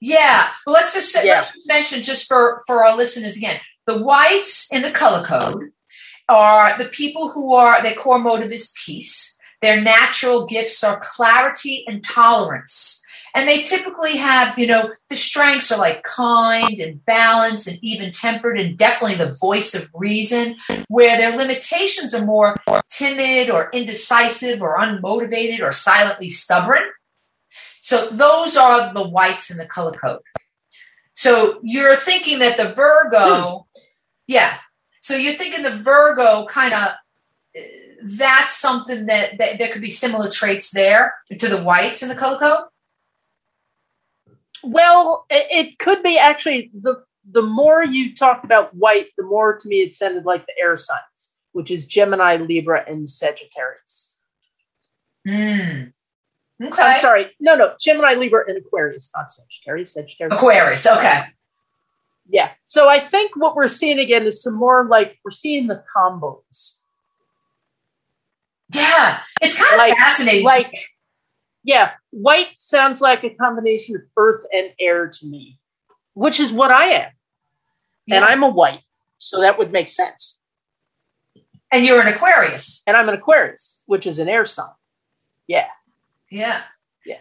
[0.00, 1.36] Yeah, well, let's just say, yeah.
[1.36, 5.70] let's mention just for for our listeners again, the whites in the color code
[6.28, 9.36] are the people who are their core motive is peace.
[9.62, 13.02] Their natural gifts are clarity and tolerance.
[13.34, 18.12] And they typically have, you know, the strengths are like kind and balanced and even
[18.12, 20.56] tempered and definitely the voice of reason,
[20.88, 22.54] where their limitations are more
[22.90, 26.82] timid or indecisive or unmotivated or silently stubborn.
[27.80, 30.22] So those are the whites in the color code.
[31.14, 33.82] So you're thinking that the Virgo, hmm.
[34.28, 34.58] yeah.
[35.00, 36.88] So you're thinking the Virgo kind of
[38.04, 42.14] that's something that, that there could be similar traits there to the whites in the
[42.14, 42.68] color code.
[44.66, 49.56] Well, it, it could be actually the the more you talked about white, the more
[49.56, 54.18] to me it sounded like the air signs, which is Gemini, Libra, and Sagittarius.
[55.26, 55.84] Hmm.
[56.62, 56.82] Okay.
[56.82, 57.30] I'm sorry.
[57.40, 57.74] No, no.
[57.80, 59.94] Gemini, Libra, and Aquarius, not Sagittarius.
[59.94, 60.38] Sagittarius.
[60.38, 60.86] Aquarius.
[60.86, 61.20] Okay.
[62.28, 62.50] Yeah.
[62.64, 66.74] So I think what we're seeing again is some more like we're seeing the combos.
[68.70, 70.44] Yeah, it's kind of like, fascinating.
[70.44, 70.72] Like
[71.64, 75.58] yeah, white sounds like a combination of earth and air to me,
[76.12, 77.10] which is what I am.
[78.06, 78.16] Yeah.
[78.16, 78.82] And I'm a white,
[79.16, 80.38] so that would make sense.
[81.72, 82.82] And you're an Aquarius.
[82.86, 84.68] And I'm an Aquarius, which is an air sign.
[85.46, 85.66] Yeah.
[86.30, 86.60] Yeah.
[87.04, 87.20] Yeah.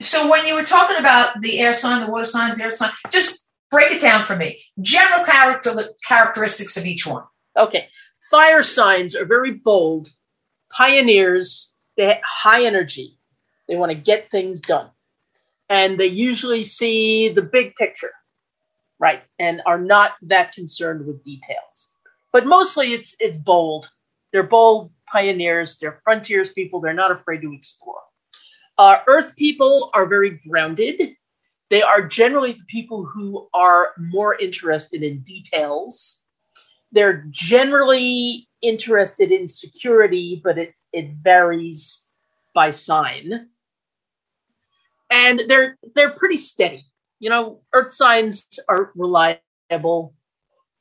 [0.00, 2.90] So when you were talking about the air sign, the water signs, the air sign,
[3.10, 4.62] just break it down for me.
[4.80, 5.74] General character
[6.06, 7.24] characteristics of each one.
[7.56, 7.88] Okay.
[8.30, 10.08] Fire signs are very bold,
[10.70, 13.17] pioneers, they have high energy.
[13.68, 14.90] They want to get things done.
[15.68, 18.12] And they usually see the big picture,
[18.98, 19.22] right?
[19.38, 21.90] And are not that concerned with details.
[22.32, 23.88] But mostly it's it's bold.
[24.32, 28.02] They're bold pioneers, they're frontiers people, they're not afraid to explore.
[28.76, 31.16] Uh, Earth people are very grounded.
[31.70, 36.20] They are generally the people who are more interested in details.
[36.92, 42.02] They're generally interested in security, but it, it varies
[42.54, 43.48] by sign
[45.10, 46.84] and they're they're pretty steady.
[47.18, 50.14] You know, earth signs are reliable.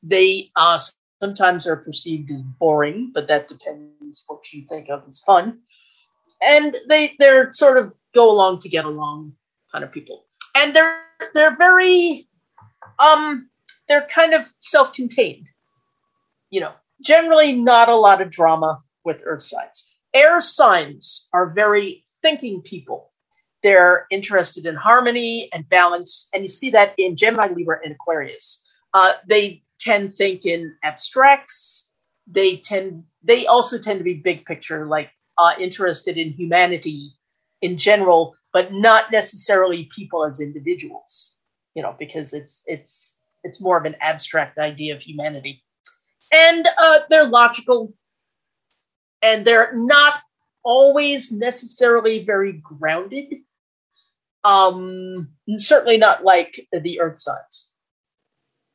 [0.04, 0.80] They uh,
[1.22, 5.60] sometimes are perceived as boring, but that depends what you think of as fun.
[6.44, 9.34] And they they're sort of go along to get along
[9.72, 10.26] kind of people.
[10.56, 11.02] And they're
[11.34, 12.28] they're very
[13.00, 13.50] um
[13.88, 15.48] they're kind of self-contained.
[16.50, 19.86] You know, generally not a lot of drama with earth signs.
[20.14, 23.07] Air signs are very thinking people.
[23.64, 28.64] They're interested in harmony and balance, and you see that in Gemini, Libra, and Aquarius.
[28.94, 31.92] Uh, they can think in abstracts.
[32.28, 33.04] They tend.
[33.24, 37.14] They also tend to be big picture, like uh, interested in humanity
[37.62, 41.32] in general, but not necessarily people as individuals.
[41.74, 45.64] You know, because it's it's it's more of an abstract idea of humanity,
[46.32, 47.94] and uh, they're logical,
[49.22, 50.20] and they're not
[50.64, 53.34] always necessarily very grounded.
[54.48, 57.70] Um, certainly not like the earth signs.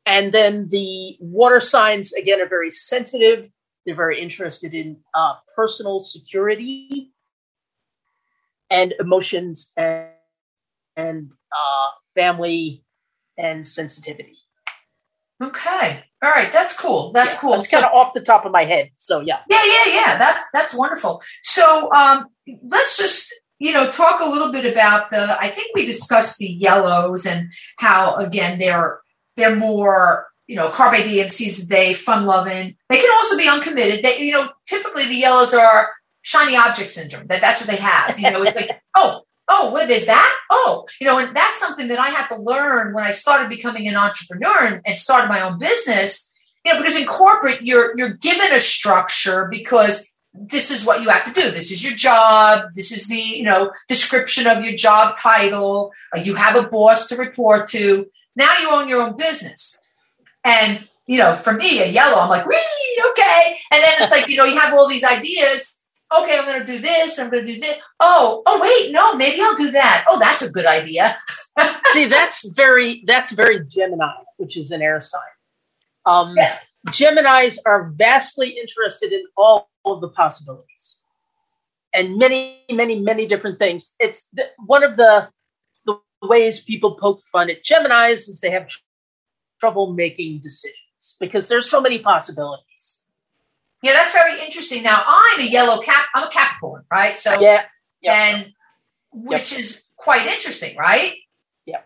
[0.04, 3.50] And then the water signs, again, are very sensitive.
[3.86, 7.12] They're very interested in uh, personal security
[8.70, 10.08] and emotions and,
[10.96, 12.84] and uh, family
[13.38, 14.36] and sensitivity.
[15.42, 16.04] Okay.
[16.22, 17.12] All right, that's cool.
[17.12, 17.52] That's Yeah, cool.
[17.52, 18.90] That's kind of off the top of my head.
[18.96, 19.40] So yeah.
[19.50, 20.18] Yeah, yeah, yeah.
[20.18, 21.22] That's that's wonderful.
[21.42, 22.28] So um,
[22.62, 23.32] let's just
[23.62, 25.40] you know talk a little bit about the.
[25.40, 27.48] I think we discussed the yellows and
[27.78, 29.00] how again they're
[29.36, 32.76] they're more you know carpe diem, seize the day, fun loving.
[32.88, 34.04] They can also be uncommitted.
[34.04, 35.90] They you know typically the yellows are
[36.22, 37.28] shiny object syndrome.
[37.28, 38.18] That that's what they have.
[38.18, 39.22] You know, it's like oh.
[39.54, 40.38] Oh, what is that?
[40.50, 43.88] Oh, you know, and that's something that I had to learn when I started becoming
[43.88, 46.30] an entrepreneur and, and started my own business
[46.64, 51.08] you know, because in corporate, you're you're given a structure because this is what you
[51.08, 51.50] have to do.
[51.50, 52.70] This is your job.
[52.74, 55.92] This is the you know description of your job title.
[56.16, 58.06] Uh, you have a boss to report to.
[58.34, 59.78] Now you own your own business,
[60.44, 63.58] and you know, for me, a yellow, I'm like, wee, okay.
[63.70, 65.80] And then it's like you know, you have all these ideas.
[66.16, 67.18] Okay, I'm going to do this.
[67.18, 67.74] I'm going to do this.
[67.98, 70.04] Oh, oh, wait, no, maybe I'll do that.
[70.08, 71.16] Oh, that's a good idea.
[71.92, 75.22] See, that's very that's very Gemini, which is an air sign.
[76.04, 76.58] Um, Yeah.
[76.88, 80.98] Geminis are vastly interested in all of the possibilities
[81.92, 83.94] and many, many, many different things.
[83.98, 85.28] It's the, one of the
[85.86, 88.78] the ways people poke fun at Geminis is they have tr-
[89.60, 93.02] trouble making decisions because there's so many possibilities.
[93.82, 94.84] Yeah, that's very interesting.
[94.84, 96.06] Now, I'm a yellow cap.
[96.14, 97.18] I'm a Capricorn, right?
[97.18, 97.64] So Yeah,
[98.02, 98.14] Yep.
[98.14, 98.52] and
[99.12, 101.16] which is quite interesting, right?
[101.66, 101.80] Yeah.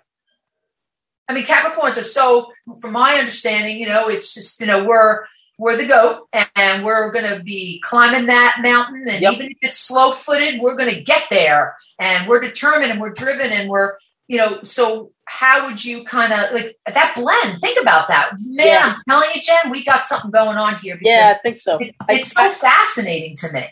[1.29, 5.25] I mean, Capricorns are so, from my understanding, you know, it's just you know we're
[5.59, 9.33] we're the goat, and we're going to be climbing that mountain, and Yep.
[9.35, 13.13] even if it's slow footed, we're going to get there, and we're determined, and we're
[13.13, 13.97] driven, and we're
[14.29, 14.61] you know.
[14.65, 17.59] So, how would you kind of like that blend?
[17.61, 18.67] Think about that, man.
[18.67, 18.95] Yeah.
[18.97, 20.97] I'm telling you, Jen, we got something going on here.
[20.97, 21.79] Because yeah, I think so.
[21.79, 23.63] it- I- it's so fascinating to me.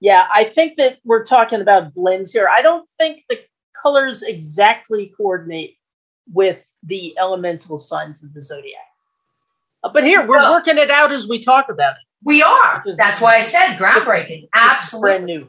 [0.00, 2.48] Yeah, I think that we're talking about blends here.
[2.48, 3.38] I don't think the
[3.82, 5.78] colors exactly coordinate
[6.32, 8.80] with the elemental signs of the zodiac.
[9.84, 12.02] Uh, but here, we're Well- working it out as we talk about it.
[12.24, 12.82] We are.
[12.96, 14.48] That's why I said groundbreaking.
[14.54, 15.08] Absolutely.
[15.10, 15.48] brand new.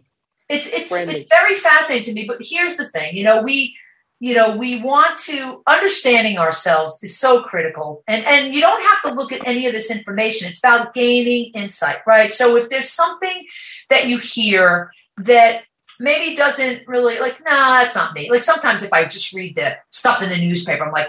[0.50, 1.28] It's it's brand it's new.
[1.32, 2.26] very fascinating to me.
[2.28, 3.76] But here's the thing, you know, we
[4.20, 9.02] you know we want to understanding ourselves is so critical, and and you don't have
[9.04, 10.50] to look at any of this information.
[10.50, 12.32] It's about gaining insight, right?
[12.32, 13.46] So if there's something
[13.90, 15.64] that you hear that
[16.00, 18.30] maybe doesn't really like, nah, that's not me.
[18.30, 21.08] Like sometimes if I just read the stuff in the newspaper, I'm like.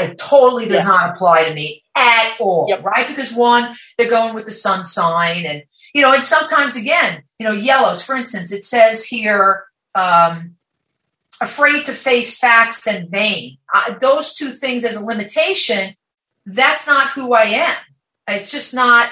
[0.00, 0.88] It totally does Yeah.
[0.88, 2.84] not apply to me at all, Yep.
[2.84, 3.06] right?
[3.08, 5.62] Because one, they're going with the sun sign, and
[5.94, 9.64] you know, and sometimes again, you know, yellows, for instance, it says here,
[9.94, 10.56] um,
[11.40, 13.58] afraid to face facts and vain.
[13.72, 15.94] Uh, those two things as a limitation,
[16.46, 17.76] that's not who I am.
[18.28, 19.10] It's just not,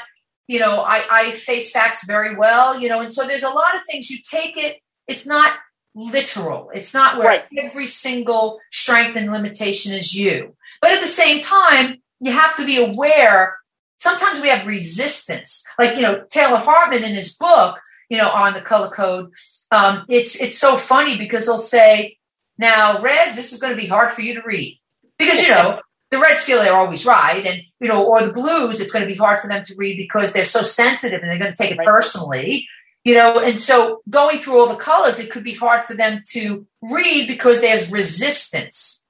[0.49, 3.75] you know, I, I face facts very well, you know, and so there's a lot
[3.77, 4.79] of things you take it,
[5.09, 5.53] it's not
[5.95, 6.71] literal.
[6.75, 7.45] It's not where Right.
[7.59, 10.57] every single strength and limitation is you.
[10.81, 13.57] But at the same time, you have to be aware
[14.03, 15.65] sometimes we have resistance.
[15.79, 19.31] Like, you know, Taylor Hartman in his book, you know, on the color code,
[19.71, 22.19] um, it's it's so funny because he'll say,
[22.59, 24.79] now, Reds, this is going to be hard for you to read.
[25.19, 27.47] Because, you know, the Reds feel they're always right.
[27.47, 29.97] And, you know, or the Blues, it's going to be hard for them to read
[29.97, 32.69] because they're so sensitive and they're going to take it personally.
[33.05, 36.23] You know, and so going through all the colors, it could be hard for them
[36.31, 39.05] to read because there's resistance.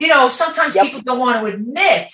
[0.00, 0.84] You know, sometimes Yep.
[0.84, 2.12] people don't want to admit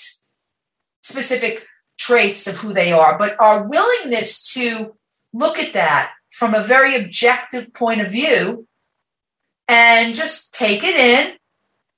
[1.04, 1.62] specific
[1.98, 4.94] traits of who they are, but our willingness to
[5.32, 8.66] look at that from a very objective point of view
[9.68, 11.34] and just take it in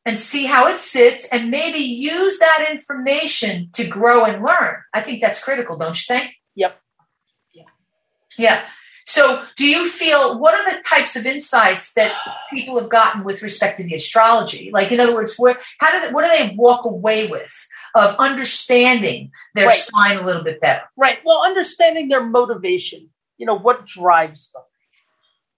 [0.04, 4.76] and see how it sits and maybe use that information to grow and learn.
[4.92, 6.34] I think that's critical, don't you think?
[6.56, 6.78] Yep.
[7.54, 7.64] Yeah.
[8.36, 8.64] Yeah.
[9.08, 12.12] So, do you feel what are the types of insights that
[12.52, 14.70] people have gotten with respect to the astrology?
[14.72, 18.14] Like, in other words, what how do they, what do they walk away with of
[18.16, 19.74] understanding their Right.
[19.94, 20.84] sign a little bit better?
[20.96, 21.18] Right.
[21.24, 24.62] Well, understanding their motivation, you know, what drives them.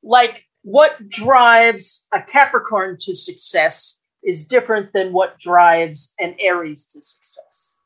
[0.02, 7.02] Like what drives a Capricorn to success is different than what drives an Aries to
[7.02, 7.76] success.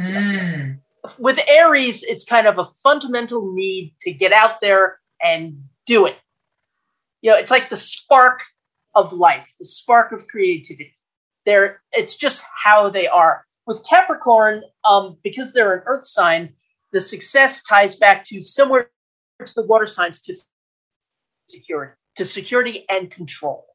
[0.00, 0.80] Mm.
[1.18, 6.16] With Aries, it's kind of a fundamental need to get out there and do it.
[7.20, 8.42] You know, it's like the spark
[8.94, 10.96] of life, the spark of creativity.
[11.46, 13.44] They're, it's just how they are.
[13.66, 16.54] With Capricorn, um, because they're an earth sign,
[16.92, 18.90] the success ties back to similar
[19.44, 20.34] to the water signs to
[21.48, 23.66] security, to security and control.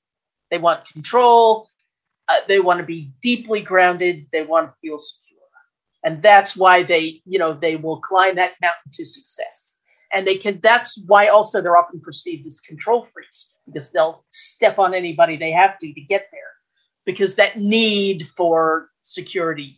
[0.52, 1.68] They want control.
[2.28, 4.28] Uh, they want to be deeply grounded.
[4.32, 5.40] They want to feel secure.
[6.04, 9.80] And that's why they, you know, they will climb that mountain to success.
[10.12, 14.80] And they can, that's why also they're often perceived as control freaks because they'll step
[14.80, 16.42] on anybody they have to to get there
[17.06, 19.78] because that need for security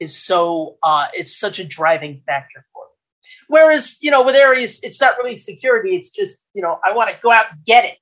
[0.00, 2.96] is so uh, it's such a driving factor for them.
[3.48, 5.96] Whereas you know with Aries, it's not really security.
[5.96, 7.96] It's just you know I want to go out and get it.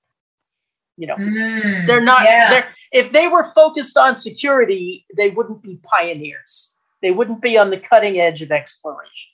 [0.99, 2.25] You know, Mm, they're not.
[2.25, 2.51] yeah.
[2.51, 6.71] They're, if they were focused on security, they wouldn't be pioneers.
[7.03, 9.31] They wouldn't be on the cutting edge of exploration.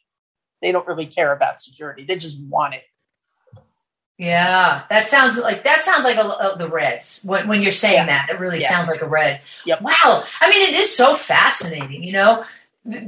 [0.61, 2.05] They don't really care about security.
[2.05, 2.83] They just want it.
[4.19, 7.23] Yeah, that sounds like that sounds like a, a- the Reds.
[7.25, 8.27] When, when you're saying Yeah.
[8.27, 8.71] that, it really Yeah.
[8.71, 9.41] sounds like a Red.
[9.67, 9.83] Yep.
[9.83, 10.25] Wow.
[10.41, 12.45] I mean, it is so fascinating, you know,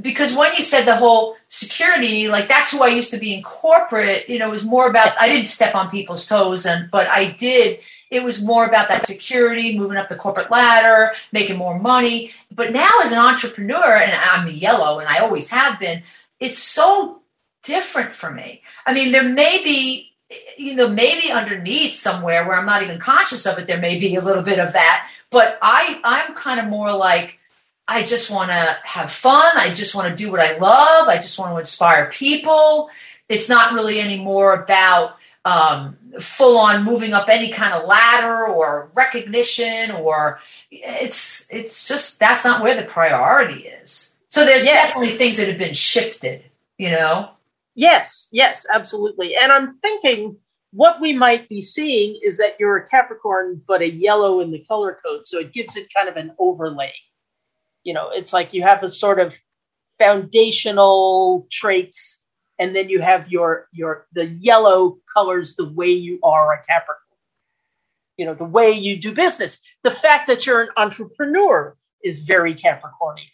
[0.01, 3.43] because when you said the whole security, like that's who I used to be in
[3.43, 4.27] corporate.
[4.29, 7.31] You know, it was more about I didn't step on people's toes, and but I
[7.39, 7.79] did.
[8.11, 12.31] It was more about that security, moving up the corporate ladder, making more money.
[12.51, 16.03] But now, as an entrepreneur, and I'm yellow, and I always have been,
[16.39, 17.21] it's so
[17.63, 18.61] different for me.
[18.85, 20.13] I mean, there may be
[20.57, 24.15] you know, maybe underneath somewhere where I'm not even conscious of it, there may be
[24.15, 25.09] a little bit of that.
[25.29, 27.39] But I, I'm kind of more like,
[27.87, 29.51] I just want to have fun.
[29.55, 31.07] I just want to do what I love.
[31.07, 32.89] I just want to inspire people.
[33.29, 38.89] It's not really anymore about um, full on moving up any kind of ladder or
[38.95, 40.39] recognition or
[40.71, 44.15] it's it's just that's not where the priority is.
[44.29, 44.73] So there's Yeah.
[44.73, 46.43] definitely things that have been shifted,
[46.79, 47.29] you know.
[47.75, 49.35] Yes, yes, absolutely.
[49.35, 50.37] And I'm thinking
[50.71, 54.63] what we might be seeing is that you're a Capricorn, but a yellow in the
[54.65, 55.25] color code.
[55.25, 56.93] So it gives it kind of an overlay.
[57.83, 59.33] You know, it's like you have a sort of
[59.99, 62.23] foundational traits,
[62.59, 66.97] and then you have your your the yellow colors the way you are a Capricorn.
[68.17, 69.59] You know, the way you do business.
[69.83, 73.31] The fact that you're an entrepreneur is very Capricornian.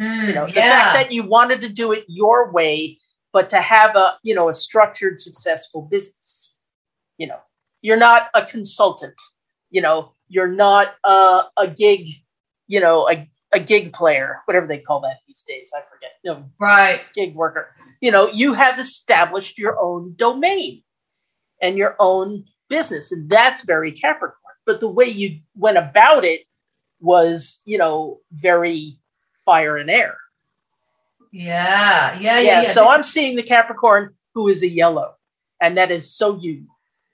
[0.00, 2.98] Hmm, you know, the fact that you wanted to do it your way,
[3.32, 6.54] but to have a, you know, a structured, successful business.
[7.16, 7.38] You know,
[7.82, 9.14] you're not a consultant.
[9.70, 12.08] You know, you're not a, a gig,
[12.66, 15.72] you know, a, a gig player, whatever they call that these days.
[15.76, 16.12] I forget.
[16.24, 17.00] No, right.
[17.14, 17.74] gig worker.
[18.00, 20.82] You know, you have established your own domain
[21.60, 24.34] and your own business, and that's very Capricorn.
[24.66, 26.42] But the way you went about it
[27.00, 28.98] was, you know, very
[29.44, 30.16] fire and air.
[31.30, 32.40] Yeah, yeah, yeah.
[32.40, 32.70] Yeah, yeah.
[32.70, 35.14] so I'm seeing the Capricorn who is a yellow,
[35.60, 36.66] and that is so you.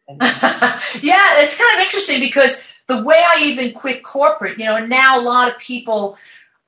[0.09, 4.77] And- yeah, it's kind of interesting because the way I even quit corporate, you know,
[4.77, 6.19] and now a lot of people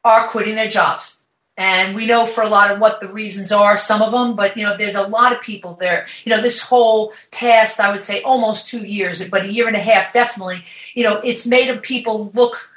[0.05, 1.20] are quitting their jobs.
[1.59, 4.59] And we know for a lot of what the reasons are, some of them, but
[4.59, 6.07] you know, there's a lot of people there.
[6.24, 9.76] You know, this whole past, I would say almost two years, but a year and
[9.76, 12.70] a half, definitely, you know, it's made of people look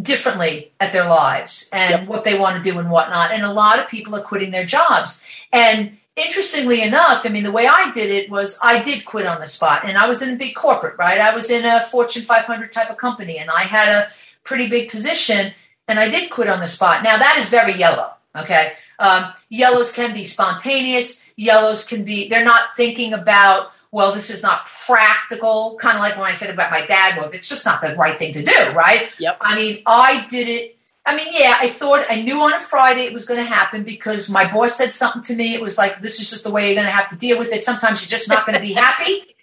[0.00, 2.08] differently at their lives and Yep.
[2.08, 3.32] what they want to do and whatnot.
[3.32, 5.24] And a lot of people are quitting their jobs.
[5.52, 9.40] And interestingly enough, I mean, the way I did it was I did quit on
[9.40, 11.20] the spot, and I was in a big corporate, right?
[11.20, 14.08] I was in a Fortune 500 type of company, and I had a
[14.44, 15.52] pretty big position,
[15.86, 17.02] and I did quit on the spot.
[17.02, 18.72] Now that is very yellow, okay?
[18.98, 21.28] Um, yellows can be spontaneous.
[21.36, 23.72] Yellows can be they're not thinking about.
[23.90, 25.76] Well, this is not practical.
[25.80, 27.16] Kind of like when I said about my dad.
[27.16, 29.08] Well, it's just not the right thing to do, right?
[29.18, 29.38] Yep.
[29.40, 30.78] I mean, I did it
[31.08, 33.82] I mean, yeah, I thought I knew on a Friday it was going to happen
[33.82, 35.54] because my boss said something to me.
[35.54, 37.50] It was like, this is just the way you're going to have to deal with
[37.50, 37.64] it.
[37.64, 39.34] Sometimes you're just not going to be happy.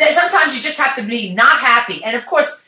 [0.10, 2.02] Sometimes you just have to be not happy.
[2.02, 2.66] And of course,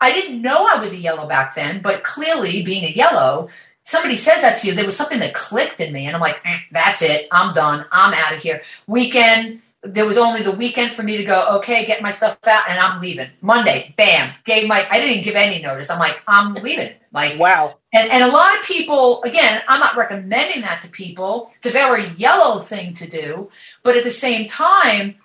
[0.00, 3.48] I didn't know I was a yellow back then, but clearly being a yellow,
[3.82, 4.74] somebody says that to you.
[4.74, 7.26] There was something that clicked in me, and I'm like, eh, that's it.
[7.32, 7.86] I'm done.
[7.90, 8.62] I'm out of here.
[8.86, 12.68] Weekend, there was only the weekend for me to go, okay, get my stuff out,
[12.68, 13.28] and I'm leaving.
[13.40, 15.90] Monday, bam, gave my, I didn't give any notice.
[15.90, 16.92] I'm like, I'm leaving.
[17.12, 17.76] Like, wow.
[17.92, 21.52] and, and a lot of people, again, I'm not recommending that to people.
[21.56, 23.50] It's a very yellow thing to do.
[23.82, 25.16] But at the same time,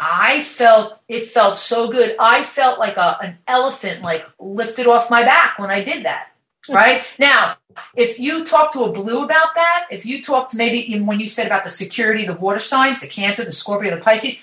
[0.00, 2.14] I felt it felt so good.
[2.20, 6.28] I felt like a, an elephant like lifted off my back when I did that.
[6.68, 7.56] Right now,
[7.96, 11.20] if you talk to a blue about that, if you talk to maybe even when
[11.20, 14.42] you said about the security, the water signs, the Cancer, the Scorpio, the Pisces,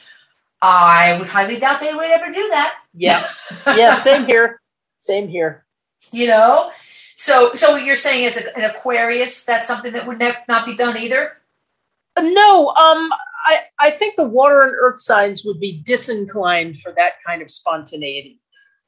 [0.61, 2.75] I would highly doubt they would ever do that.
[2.93, 3.23] Yeah.
[3.67, 3.95] Yeah.
[3.95, 4.61] Same here.
[4.97, 5.65] Same here.
[6.11, 6.71] you know
[7.15, 10.75] so so what you're saying is an aquarius that's something that would ne- not be
[10.75, 11.33] done either
[12.17, 13.09] No, um,
[13.45, 17.51] I, I think the water and earth signs would be disinclined for that kind of
[17.51, 18.39] spontaneity.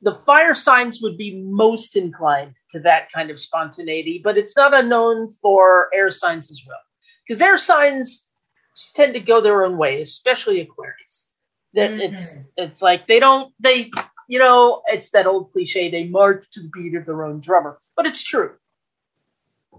[0.01, 4.73] The fire signs would be most inclined to that kind of spontaneity, but it's not
[4.73, 6.77] unknown for air signs as well.
[7.25, 8.29] Because air signs
[8.95, 11.31] tend to go their own way, especially Aquarius.
[11.73, 12.13] That mm-hmm.
[12.13, 13.91] it's it's like they don't they
[14.27, 17.79] you know, it's that old cliche, they march to the beat of their own drummer.
[17.95, 18.51] But it's true.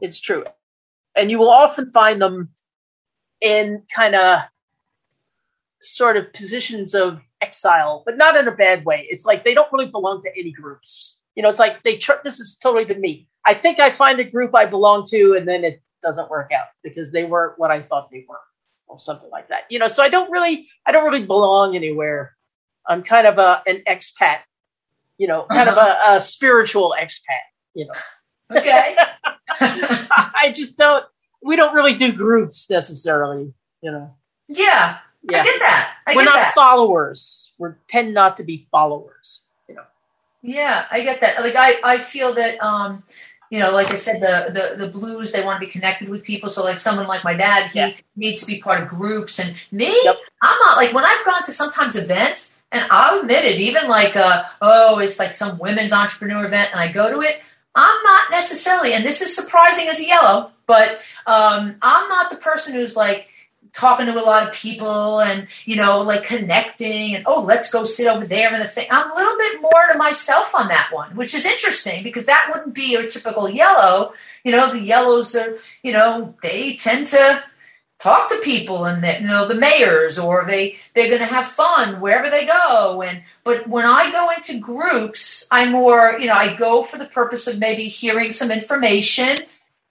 [0.01, 0.45] It's true.
[1.15, 2.51] And you will often find them
[3.41, 4.41] in kind of
[5.81, 9.07] sort of positions of exile, but not in a bad way.
[9.09, 11.17] It's like they don't really belong to any groups.
[11.35, 13.29] You know, it's like they tr- this is totally been me.
[13.47, 16.67] I think I find a group I belong to, and then it doesn't work out
[16.83, 18.41] because they weren't what I thought they were
[18.89, 19.63] or something like that.
[19.71, 22.37] You know, so I don't really I don't really belong anywhere.
[22.89, 24.39] I'm kind of a an expat,
[25.17, 25.81] you know, kind uh-huh.
[26.07, 27.95] of a, a spiritual expat, you know.
[28.51, 28.97] Okay.
[29.61, 31.05] I just don't
[31.43, 33.53] we don't really do groups necessarily,
[33.83, 34.17] you know.
[34.49, 35.01] Yeah.
[35.29, 35.41] Yeah.
[35.41, 35.95] I get that.
[36.07, 36.55] I We're get not that.
[36.55, 37.53] followers.
[37.59, 39.83] We tend not to be followers, you know.
[40.43, 41.41] Yeah, I get that.
[41.41, 43.03] Like I, I feel that um,
[43.51, 46.23] you know, like I said, the the the blues they want to be connected with
[46.23, 46.49] people.
[46.49, 47.93] So like someone like my dad, he yeah.
[48.17, 49.39] needs to be part of groups.
[49.39, 50.17] And me, yep.
[50.43, 54.17] I'm not like when I've gone to sometimes events, and I'll admit it, even like
[54.17, 57.41] uh, oh, it's like some women's entrepreneur event, and I go to it.
[57.75, 62.37] I'm not necessarily, and this is surprising as a yellow, but um, I'm not the
[62.37, 63.29] person who's like
[63.73, 67.85] talking to a lot of people and you know like connecting and oh let's go
[67.85, 68.87] sit over there and the thing.
[68.91, 72.51] I'm a little bit more to myself on that one which is interesting because that
[72.53, 74.13] wouldn't be a typical yellow.
[74.45, 77.43] You know the yellows are you know they tend to
[77.99, 82.01] talk to people and you know the mayors or they they're going to have fun
[82.01, 83.03] wherever they go.
[83.03, 87.07] And but when i go into groups i'm more you know i go for the
[87.07, 89.37] purpose of maybe hearing some information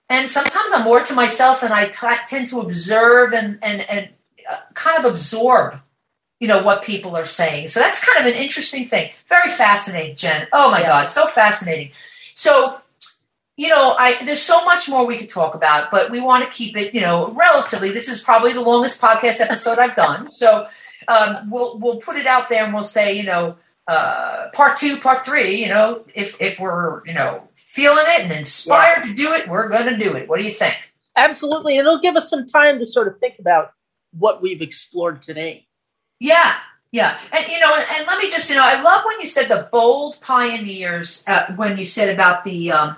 [0.10, 4.10] and sometimes I'm more to myself and I t- tend to observe and, and, and
[4.50, 5.80] uh, kind of absorb,
[6.40, 7.68] you know, what people are saying.
[7.68, 9.12] So that's kind of an interesting thing.
[9.28, 10.48] Very fascinating, Jen.
[10.54, 10.88] Oh my yeah.
[10.88, 11.92] God, so fascinating.
[12.34, 12.80] So,
[13.58, 16.52] you know, I, there's so much more we could talk about, but we want to
[16.52, 17.92] keep it, you know, relatively.
[17.92, 20.30] This is probably the longest podcast episode I've done.
[20.38, 20.68] So
[21.10, 23.56] um, we'll, we'll put it out there and we'll say, you know,
[23.88, 27.48] uh, part two, part three, you know, if, if we're, you know,
[27.78, 29.10] feeling it and inspired yeah.
[29.10, 30.28] to do it, we're going to do it.
[30.28, 30.76] What do you think?
[31.16, 31.78] Absolutely.
[31.78, 33.72] It'll give us some time to sort of think about
[34.18, 35.68] what we've explored today.
[36.20, 36.56] Yeah.
[36.92, 37.20] Yeah.
[37.32, 39.48] And, you know, and, and let me just, you know, I love when you said
[39.48, 42.96] the bold pioneers, uh, when you said about the, um,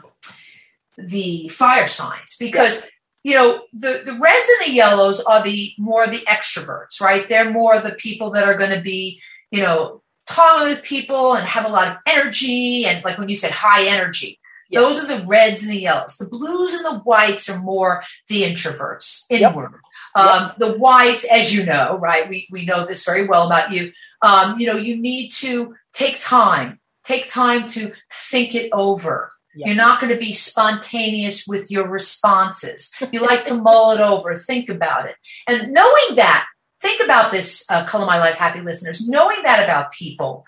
[0.97, 2.87] the fire signs, because,
[3.23, 7.27] you know, the, the reds and the yellows are the more the extroverts, right?
[7.27, 9.21] They're more the people that are going to be,
[9.51, 13.35] you know, talking with people and have a lot of energy and like when you
[13.35, 14.38] said high energy
[14.69, 14.81] Yep.
[14.81, 16.17] Those are the reds and the yellows.
[16.17, 19.71] The blues and the whites are more the introverts, inward.
[20.15, 20.25] Yep.
[20.25, 20.57] Um, yep.
[20.57, 22.29] The whites, as you know, right?
[22.29, 23.91] We, we know this very well about you.
[24.21, 29.31] Um, you know, you need to take time, take time to think it over.
[29.55, 32.91] You're not going to be spontaneous with your responses.
[33.11, 35.15] You like to mull it over, think about it.
[35.47, 36.45] And knowing that,
[36.79, 40.45] think about this, uh, Color My Life Happy listeners, knowing that about people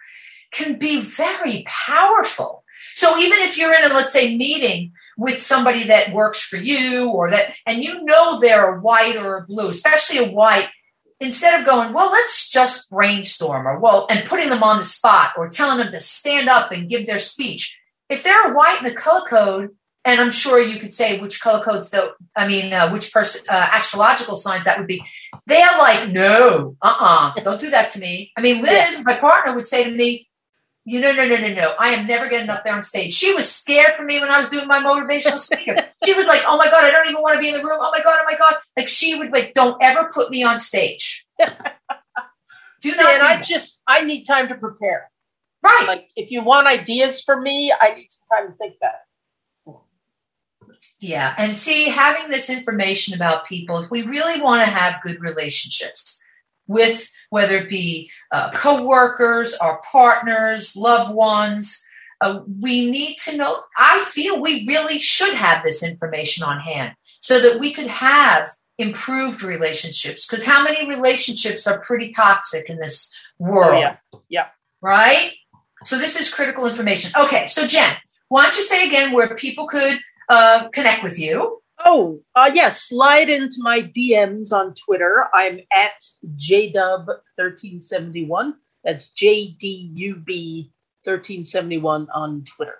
[0.51, 2.63] can be very powerful
[2.96, 7.10] so even if you're in a, let's say, meeting with somebody that works for you
[7.10, 10.70] or that, and you know they're a white or a blue, especially a white,
[11.20, 15.34] instead of going, well, let's just brainstorm or well, and putting them on the spot
[15.38, 17.78] or telling them to stand up and give their speech.
[18.10, 19.70] If they're a white in the color code,
[20.04, 23.44] and I'm sure you could say which color codes, though, I mean, uh, which person,
[23.48, 25.06] uh, astrological signs that would be.
[25.46, 28.32] They are like, no, uh uh-uh, uh, don't do that to me.
[28.36, 29.04] I mean, Liz, yeah.
[29.06, 30.28] my partner, would say to me,
[30.84, 31.74] you know, no, no, no, no.
[31.80, 33.14] I am never getting up there on stage.
[33.14, 35.76] She was scared for me when I was doing my motivational speaker.
[36.06, 37.80] she was like, "Oh my god, I don't even want to be in the room.
[37.80, 40.58] Oh my god, oh my god." Like she would like, "Don't ever put me on
[40.58, 43.14] stage." do See, not.
[43.14, 43.46] And I that.
[43.46, 45.10] just I need time to prepare.
[45.64, 45.86] Right.
[45.88, 49.02] Like if you want ideas for me, I need some time to think about it.
[51.00, 55.20] Yeah, and see, having this information about people, if we really want to have good
[55.20, 56.24] relationships
[56.68, 61.84] with whether it be uh, co-workers or partners, loved ones.
[62.20, 63.64] Uh, we need to know.
[63.76, 68.48] I feel we really should have this information on hand so that we could have
[68.78, 70.28] improved relationships.
[70.28, 73.74] Because how many relationships are pretty toxic in this world?
[73.74, 73.96] Oh, yeah.
[74.30, 74.48] Yeah.
[74.82, 75.32] Right?
[75.86, 77.12] So this is critical information.
[77.18, 77.96] Okay, so Jen,
[78.28, 79.98] why don't you say again where people could
[80.30, 81.61] uh, connect with you?
[81.86, 82.84] Oh, uh, yes.
[82.84, 85.26] Slide into my DMs on Twitter.
[85.34, 86.04] I'm at
[86.38, 88.54] JDub1371.
[88.84, 90.72] That's J D U B
[91.04, 92.78] 1371 on Twitter.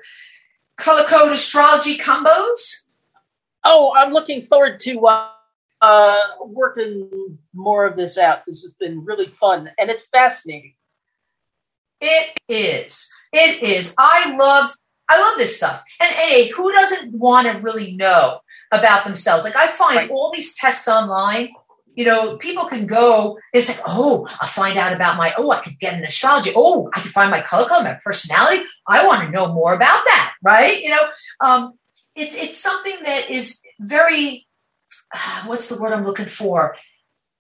[0.76, 2.78] color code astrology combos?
[3.64, 5.30] Oh, I'm looking forward to uh,
[5.82, 8.40] uh, working more of this out.
[8.48, 10.74] This has been really fun and it's fascinating.
[12.02, 13.10] It is.
[13.32, 13.94] It is.
[13.98, 14.72] I love
[15.08, 15.84] I love this stuff.
[16.00, 18.40] And A, who doesn't want to really know
[18.72, 19.46] about themselves?
[19.46, 20.10] Like I find right.
[20.10, 21.50] all these tests online
[21.96, 25.62] you know, people can go, it's like, oh, I'll find out about my, oh, I
[25.62, 26.52] could get an astrology.
[26.56, 28.64] Oh, I can find my color code, my personality.
[28.88, 30.82] I want to know more about that, right?
[30.82, 31.02] You know,
[31.40, 31.74] um,
[32.16, 34.46] it's, it's something that is very,
[35.14, 36.76] uh, what's the word I'm looking for?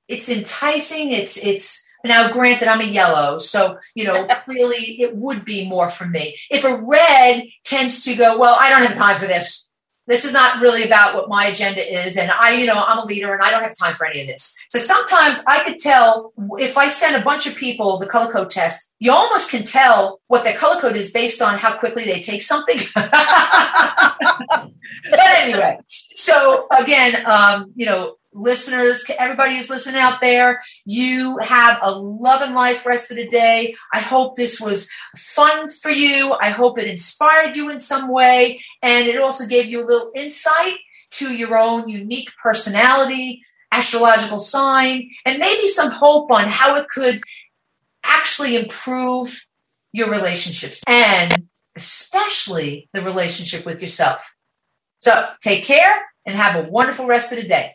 [0.07, 1.11] It's enticing.
[1.11, 5.89] It's, it's, now, granted, I'm a yellow, so you know clearly it would be more
[5.89, 6.37] for me.
[6.49, 9.69] If a red tends to go, well, I don't have time for this.
[10.07, 13.05] This is not really about what my agenda is and i you know i'm a
[13.05, 14.53] leader and i don't have time for any of this.
[14.69, 18.51] So sometimes i could tell if i send a bunch of people the color code
[18.51, 22.21] test you almost can tell what their color code is based on how quickly they
[22.21, 22.79] take something.
[25.07, 25.79] But anyway
[26.13, 32.53] so again um, you know listeners, everybody who's listening out there, you have a loving
[32.53, 33.75] life rest of the day.
[33.93, 36.35] I hope this was fun for you.
[36.39, 38.61] I hope it inspired you in some way.
[38.81, 40.77] And it also gave you a little insight
[41.11, 47.21] to your own unique personality, astrological sign, and maybe some hope on how it could
[48.03, 49.45] actually improve
[49.93, 54.19] your relationships and especially the relationship with yourself.
[54.99, 57.74] So take care and have a wonderful rest of the day.